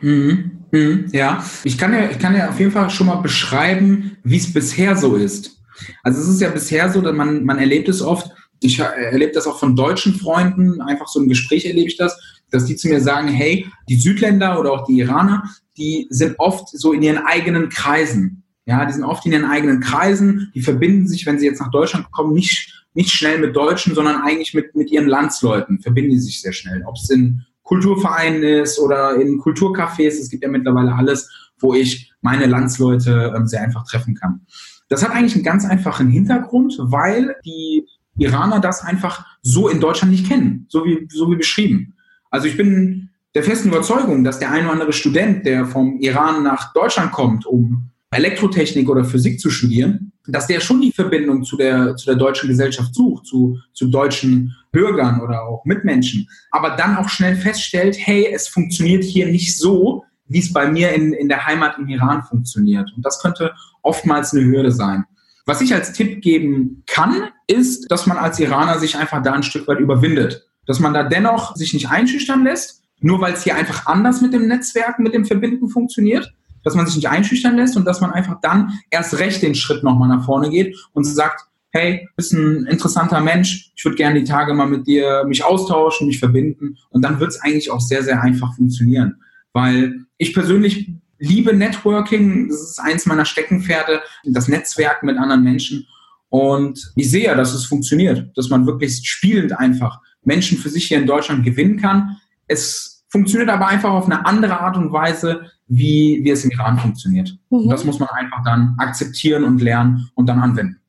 Mhm. 0.00 0.64
Mhm. 0.70 1.08
Ja, 1.12 1.44
ich 1.62 1.78
kann 1.78 1.92
ja, 1.92 2.10
ich 2.10 2.18
kann 2.18 2.34
ja 2.34 2.48
auf 2.48 2.58
jeden 2.58 2.72
Fall 2.72 2.90
schon 2.90 3.06
mal 3.06 3.16
beschreiben, 3.16 4.16
wie 4.24 4.38
es 4.38 4.52
bisher 4.52 4.96
so 4.96 5.16
ist. 5.16 5.62
Also 6.02 6.20
es 6.20 6.28
ist 6.28 6.40
ja 6.40 6.50
bisher 6.50 6.90
so, 6.90 7.00
dass 7.00 7.14
man, 7.14 7.44
man 7.44 7.58
erlebt 7.58 7.88
es 7.88 8.02
oft, 8.02 8.30
ich 8.64 8.78
erlebe 8.78 9.32
das 9.32 9.46
auch 9.46 9.58
von 9.58 9.76
deutschen 9.76 10.14
Freunden, 10.14 10.80
einfach 10.80 11.06
so 11.06 11.20
im 11.20 11.28
Gespräch 11.28 11.66
erlebe 11.66 11.88
ich 11.88 11.96
das, 11.96 12.18
dass 12.50 12.64
die 12.64 12.76
zu 12.76 12.88
mir 12.88 13.00
sagen, 13.00 13.28
hey, 13.28 13.66
die 13.88 13.96
Südländer 13.96 14.58
oder 14.58 14.72
auch 14.72 14.86
die 14.86 14.98
Iraner, 14.98 15.44
die 15.76 16.06
sind 16.10 16.36
oft 16.38 16.68
so 16.68 16.92
in 16.92 17.02
ihren 17.02 17.18
eigenen 17.18 17.68
Kreisen. 17.68 18.42
Ja, 18.66 18.86
die 18.86 18.94
sind 18.94 19.04
oft 19.04 19.26
in 19.26 19.32
ihren 19.32 19.44
eigenen 19.44 19.80
Kreisen, 19.80 20.50
die 20.54 20.62
verbinden 20.62 21.06
sich, 21.06 21.26
wenn 21.26 21.38
sie 21.38 21.46
jetzt 21.46 21.60
nach 21.60 21.70
Deutschland 21.70 22.10
kommen, 22.10 22.32
nicht, 22.32 22.86
nicht 22.94 23.10
schnell 23.10 23.38
mit 23.38 23.54
Deutschen, 23.54 23.94
sondern 23.94 24.22
eigentlich 24.22 24.54
mit, 24.54 24.74
mit 24.74 24.90
ihren 24.90 25.06
Landsleuten, 25.08 25.80
verbinden 25.80 26.12
die 26.12 26.18
sich 26.18 26.40
sehr 26.40 26.52
schnell. 26.52 26.82
Ob 26.86 26.96
es 26.96 27.10
in 27.10 27.42
Kulturvereinen 27.62 28.42
ist 28.42 28.78
oder 28.78 29.16
in 29.16 29.40
Kulturcafés, 29.40 30.20
es 30.20 30.30
gibt 30.30 30.42
ja 30.42 30.48
mittlerweile 30.48 30.94
alles, 30.94 31.30
wo 31.58 31.74
ich 31.74 32.12
meine 32.22 32.46
Landsleute 32.46 33.34
ähm, 33.36 33.46
sehr 33.46 33.62
einfach 33.62 33.84
treffen 33.86 34.14
kann. 34.14 34.46
Das 34.88 35.02
hat 35.02 35.12
eigentlich 35.12 35.34
einen 35.34 35.44
ganz 35.44 35.64
einfachen 35.64 36.08
Hintergrund, 36.08 36.76
weil 36.78 37.36
die 37.44 37.86
Iraner 38.16 38.60
das 38.60 38.82
einfach 38.82 39.26
so 39.42 39.68
in 39.68 39.80
Deutschland 39.80 40.12
nicht 40.12 40.28
kennen, 40.28 40.66
so 40.68 40.84
wie, 40.84 41.06
so 41.10 41.30
wie 41.30 41.36
beschrieben. 41.36 41.94
Also 42.30 42.46
ich 42.46 42.56
bin 42.56 43.10
der 43.34 43.42
festen 43.42 43.68
Überzeugung, 43.68 44.24
dass 44.24 44.38
der 44.38 44.50
ein 44.50 44.64
oder 44.64 44.72
andere 44.72 44.92
Student, 44.92 45.44
der 45.44 45.66
vom 45.66 45.98
Iran 46.00 46.42
nach 46.42 46.72
Deutschland 46.72 47.12
kommt, 47.12 47.46
um 47.46 47.90
Elektrotechnik 48.10 48.88
oder 48.88 49.04
Physik 49.04 49.40
zu 49.40 49.50
studieren, 49.50 50.12
dass 50.26 50.46
der 50.46 50.60
schon 50.60 50.80
die 50.80 50.92
Verbindung 50.92 51.42
zu 51.44 51.56
der, 51.56 51.96
zu 51.96 52.06
der 52.06 52.14
deutschen 52.14 52.48
Gesellschaft 52.48 52.94
sucht, 52.94 53.26
zu, 53.26 53.58
zu 53.72 53.88
deutschen 53.88 54.54
Bürgern 54.70 55.20
oder 55.20 55.42
auch 55.42 55.64
Mitmenschen, 55.64 56.28
aber 56.50 56.76
dann 56.76 56.96
auch 56.96 57.08
schnell 57.08 57.36
feststellt, 57.36 57.96
hey, 57.98 58.28
es 58.32 58.48
funktioniert 58.48 59.04
hier 59.04 59.26
nicht 59.26 59.58
so, 59.58 60.04
wie 60.26 60.38
es 60.38 60.52
bei 60.52 60.70
mir 60.70 60.92
in, 60.92 61.12
in 61.12 61.28
der 61.28 61.44
Heimat 61.46 61.76
im 61.78 61.88
Iran 61.88 62.22
funktioniert. 62.22 62.90
Und 62.96 63.04
das 63.04 63.20
könnte 63.20 63.52
oftmals 63.82 64.32
eine 64.32 64.44
Hürde 64.44 64.72
sein. 64.72 65.04
Was 65.46 65.60
ich 65.60 65.74
als 65.74 65.92
Tipp 65.92 66.22
geben 66.22 66.82
kann, 66.86 67.28
ist, 67.46 67.90
dass 67.90 68.06
man 68.06 68.16
als 68.16 68.40
Iraner 68.40 68.78
sich 68.78 68.96
einfach 68.96 69.22
da 69.22 69.32
ein 69.32 69.42
Stück 69.42 69.68
weit 69.68 69.78
überwindet. 69.78 70.46
Dass 70.66 70.80
man 70.80 70.94
da 70.94 71.02
dennoch 71.02 71.54
sich 71.56 71.74
nicht 71.74 71.90
einschüchtern 71.90 72.44
lässt, 72.44 72.82
nur 73.00 73.20
weil 73.20 73.34
es 73.34 73.44
hier 73.44 73.54
einfach 73.54 73.86
anders 73.86 74.22
mit 74.22 74.32
dem 74.32 74.48
Netzwerken, 74.48 75.02
mit 75.02 75.12
dem 75.12 75.26
Verbinden 75.26 75.68
funktioniert, 75.68 76.32
dass 76.62 76.74
man 76.74 76.86
sich 76.86 76.96
nicht 76.96 77.10
einschüchtern 77.10 77.56
lässt 77.56 77.76
und 77.76 77.84
dass 77.84 78.00
man 78.00 78.10
einfach 78.10 78.40
dann 78.40 78.72
erst 78.90 79.18
recht 79.18 79.42
den 79.42 79.54
Schritt 79.54 79.84
nochmal 79.84 80.08
nach 80.08 80.24
vorne 80.24 80.48
geht 80.48 80.76
und 80.94 81.04
sagt, 81.04 81.44
hey, 81.70 82.08
bist 82.16 82.32
ein 82.32 82.66
interessanter 82.66 83.20
Mensch, 83.20 83.72
ich 83.76 83.84
würde 83.84 83.96
gerne 83.96 84.20
die 84.20 84.26
Tage 84.26 84.54
mal 84.54 84.66
mit 84.66 84.86
dir 84.86 85.24
mich 85.26 85.44
austauschen, 85.44 86.06
mich 86.06 86.20
verbinden 86.20 86.78
und 86.88 87.02
dann 87.02 87.20
wird 87.20 87.30
es 87.30 87.40
eigentlich 87.42 87.70
auch 87.70 87.80
sehr, 87.80 88.02
sehr 88.02 88.22
einfach 88.22 88.54
funktionieren. 88.54 89.16
Weil 89.52 90.06
ich 90.16 90.32
persönlich 90.32 90.90
liebe 91.24 91.54
Networking, 91.54 92.48
das 92.48 92.60
ist 92.60 92.78
eins 92.78 93.06
meiner 93.06 93.24
Steckenpferde, 93.24 94.02
das 94.24 94.48
Netzwerk 94.48 95.02
mit 95.02 95.18
anderen 95.18 95.42
Menschen. 95.42 95.86
Und 96.28 96.92
ich 96.96 97.10
sehe 97.10 97.24
ja, 97.24 97.34
dass 97.34 97.54
es 97.54 97.64
funktioniert, 97.64 98.36
dass 98.36 98.48
man 98.48 98.66
wirklich 98.66 99.00
spielend 99.04 99.58
einfach 99.58 100.00
Menschen 100.22 100.58
für 100.58 100.68
sich 100.68 100.86
hier 100.86 100.98
in 100.98 101.06
Deutschland 101.06 101.44
gewinnen 101.44 101.80
kann. 101.80 102.16
Es 102.46 103.04
funktioniert 103.08 103.50
aber 103.50 103.68
einfach 103.68 103.92
auf 103.92 104.06
eine 104.06 104.26
andere 104.26 104.58
Art 104.58 104.76
und 104.76 104.92
Weise, 104.92 105.50
wie, 105.68 106.20
wie 106.22 106.30
es 106.30 106.44
im 106.44 106.50
Iran 106.50 106.78
funktioniert. 106.78 107.36
Mhm. 107.50 107.58
Und 107.58 107.68
das 107.68 107.84
muss 107.84 107.98
man 107.98 108.08
einfach 108.10 108.42
dann 108.44 108.74
akzeptieren 108.78 109.44
und 109.44 109.62
lernen 109.62 110.10
und 110.14 110.28
dann 110.28 110.40
anwenden. 110.40 110.80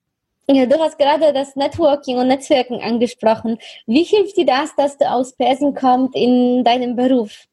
Ja, 0.48 0.66
du 0.66 0.80
hast 0.80 0.98
gerade 1.00 1.34
das 1.34 1.56
Networking 1.56 2.18
und 2.18 2.28
Netzwerken 2.28 2.80
angesprochen. 2.82 3.58
Wie 3.88 4.04
hilft 4.04 4.38
dir 4.38 4.46
das, 4.46 4.76
dass 4.76 4.98
du 4.98 5.10
aus 5.10 5.36
Persien 5.36 5.74
kommst 5.74 6.16
in 6.16 6.64
deinem 6.64 6.96
Beruf? 6.96 7.46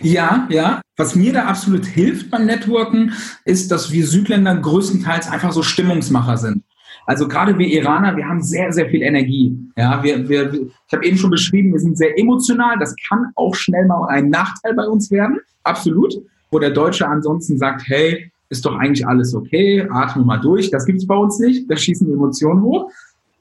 Ja, 0.00 0.46
ja. 0.50 0.80
Was 0.96 1.14
mir 1.14 1.32
da 1.32 1.44
absolut 1.44 1.86
hilft 1.86 2.30
beim 2.30 2.46
Networken, 2.46 3.12
ist, 3.44 3.70
dass 3.70 3.92
wir 3.92 4.06
Südländer 4.06 4.56
größtenteils 4.56 5.28
einfach 5.28 5.52
so 5.52 5.62
Stimmungsmacher 5.62 6.36
sind. 6.36 6.62
Also 7.06 7.26
gerade 7.26 7.58
wir 7.58 7.66
Iraner, 7.66 8.16
wir 8.16 8.26
haben 8.26 8.42
sehr, 8.42 8.72
sehr 8.72 8.88
viel 8.88 9.02
Energie. 9.02 9.56
Ja, 9.76 10.02
wir, 10.02 10.28
wir, 10.28 10.52
ich 10.52 10.92
habe 10.92 11.04
eben 11.04 11.16
schon 11.16 11.30
beschrieben, 11.30 11.72
wir 11.72 11.80
sind 11.80 11.96
sehr 11.96 12.18
emotional. 12.18 12.78
Das 12.78 12.94
kann 13.08 13.26
auch 13.34 13.54
schnell 13.54 13.86
mal 13.86 14.06
ein 14.08 14.28
Nachteil 14.30 14.74
bei 14.74 14.84
uns 14.84 15.10
werden. 15.10 15.38
Absolut. 15.64 16.14
Wo 16.50 16.58
der 16.58 16.70
Deutsche 16.70 17.08
ansonsten 17.08 17.58
sagt, 17.58 17.82
hey, 17.86 18.30
ist 18.48 18.66
doch 18.66 18.76
eigentlich 18.76 19.06
alles 19.06 19.34
okay, 19.34 19.86
atme 19.90 20.24
mal 20.24 20.38
durch. 20.38 20.70
Das 20.70 20.84
gibt 20.84 20.98
es 20.98 21.06
bei 21.06 21.16
uns 21.16 21.38
nicht. 21.38 21.70
Da 21.70 21.76
schießen 21.76 22.06
die 22.06 22.12
Emotionen 22.12 22.62
hoch. 22.62 22.90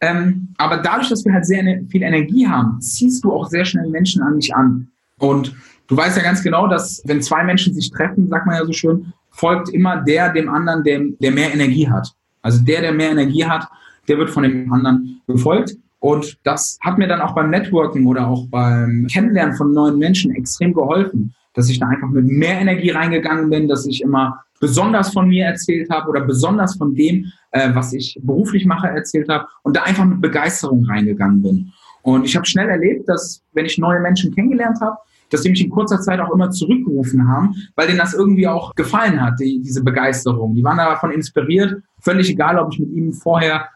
Ähm, 0.01 0.49
aber 0.57 0.77
dadurch, 0.77 1.09
dass 1.09 1.25
wir 1.25 1.33
halt 1.33 1.45
sehr 1.45 1.63
viel 1.89 2.03
Energie 2.03 2.47
haben, 2.47 2.79
ziehst 2.79 3.23
du 3.23 3.33
auch 3.33 3.49
sehr 3.49 3.65
schnell 3.65 3.89
Menschen 3.89 4.21
an 4.21 4.39
dich 4.39 4.55
an. 4.55 4.87
Und 5.17 5.53
Du 5.89 5.97
weißt 5.97 6.17
ja 6.17 6.23
ganz 6.23 6.43
genau, 6.43 6.67
dass 6.67 7.01
wenn 7.05 7.21
zwei 7.21 7.43
Menschen 7.43 7.73
sich 7.73 7.89
treffen, 7.89 8.27
sagt 8.27 8.45
man 8.45 8.55
ja 8.55 8.65
so 8.65 8.71
schön, 8.71 9.11
folgt 9.31 9.69
immer 9.69 9.97
der 9.97 10.31
dem 10.31 10.47
anderen, 10.47 10.83
der, 10.83 11.01
der 11.19 11.31
mehr 11.31 11.51
Energie 11.51 11.89
hat. 11.89 12.13
Also 12.43 12.63
der, 12.63 12.81
der 12.81 12.93
mehr 12.93 13.11
Energie 13.11 13.43
hat, 13.43 13.67
der 14.07 14.19
wird 14.19 14.29
von 14.29 14.43
dem 14.43 14.71
anderen 14.71 15.21
befolgt. 15.25 15.75
Und 15.99 16.37
das 16.43 16.77
hat 16.81 16.97
mir 16.99 17.07
dann 17.07 17.21
auch 17.21 17.33
beim 17.33 17.49
Networking 17.49 18.05
oder 18.05 18.27
auch 18.27 18.47
beim 18.47 19.07
Kennenlernen 19.11 19.55
von 19.55 19.73
neuen 19.73 19.97
Menschen 19.97 20.33
extrem 20.35 20.73
geholfen, 20.73 21.33
dass 21.55 21.69
ich 21.69 21.79
da 21.79 21.87
einfach 21.87 22.09
mit 22.09 22.25
mehr 22.25 22.61
Energie 22.61 22.91
reingegangen 22.91 23.49
bin, 23.49 23.67
dass 23.67 23.85
ich 23.85 24.01
immer 24.01 24.39
besonders 24.59 25.11
von 25.11 25.27
mir 25.27 25.45
erzählt 25.45 25.89
habe 25.89 26.09
oder 26.09 26.21
besonders 26.21 26.77
von 26.77 26.93
dem, 26.93 27.25
äh, 27.51 27.73
was 27.73 27.93
ich 27.93 28.17
beruflich 28.21 28.65
mache, 28.65 28.87
erzählt 28.87 29.27
habe 29.27 29.47
und 29.63 29.75
da 29.75 29.83
einfach 29.83 30.05
mit 30.05 30.21
Begeisterung 30.21 30.85
reingegangen 30.85 31.41
bin. 31.41 31.71
Und 32.03 32.25
ich 32.25 32.35
habe 32.35 32.45
schnell 32.45 32.69
erlebt, 32.69 33.09
dass 33.09 33.41
wenn 33.53 33.65
ich 33.65 33.77
neue 33.77 33.99
Menschen 33.99 34.33
kennengelernt 34.33 34.79
habe, 34.81 34.97
dass 35.29 35.41
die 35.41 35.49
mich 35.49 35.63
in 35.63 35.69
kurzer 35.69 35.99
Zeit 36.01 36.19
auch 36.19 36.33
immer 36.33 36.51
zurückgerufen 36.51 37.27
haben, 37.27 37.55
weil 37.75 37.87
denen 37.87 37.99
das 37.99 38.13
irgendwie 38.13 38.47
auch 38.47 38.75
gefallen 38.75 39.21
hat, 39.21 39.39
die, 39.39 39.61
diese 39.61 39.83
Begeisterung. 39.83 40.55
Die 40.55 40.63
waren 40.63 40.77
davon 40.77 41.11
inspiriert, 41.11 41.81
völlig 41.99 42.29
egal, 42.29 42.57
ob 42.59 42.73
ich 42.73 42.79
mit 42.79 42.91
ihnen 42.91 43.13
vorher 43.13 43.67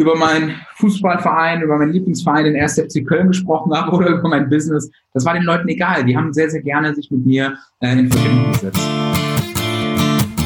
über 0.00 0.16
meinen 0.16 0.54
Fußballverein, 0.76 1.60
über 1.60 1.76
meinen 1.76 1.92
Lieblingsverein, 1.92 2.44
den 2.44 2.56
1. 2.56 2.80
FC 2.80 3.06
Köln 3.06 3.28
gesprochen 3.28 3.74
habe 3.74 3.94
oder 3.94 4.08
über 4.08 4.28
mein 4.28 4.48
Business. 4.48 4.90
Das 5.12 5.26
war 5.26 5.34
den 5.34 5.42
Leuten 5.42 5.68
egal. 5.68 6.04
Die 6.04 6.16
haben 6.16 6.32
sehr, 6.32 6.48
sehr 6.48 6.62
gerne 6.62 6.94
sich 6.94 7.10
mit 7.10 7.26
mir 7.26 7.58
äh, 7.80 7.98
in 7.98 8.10
Verbindung 8.10 8.52
gesetzt. 8.52 8.80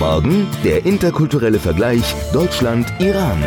Morgen 0.00 0.48
der 0.64 0.84
interkulturelle 0.84 1.60
Vergleich 1.60 2.14
Deutschland-Iran. 2.32 3.38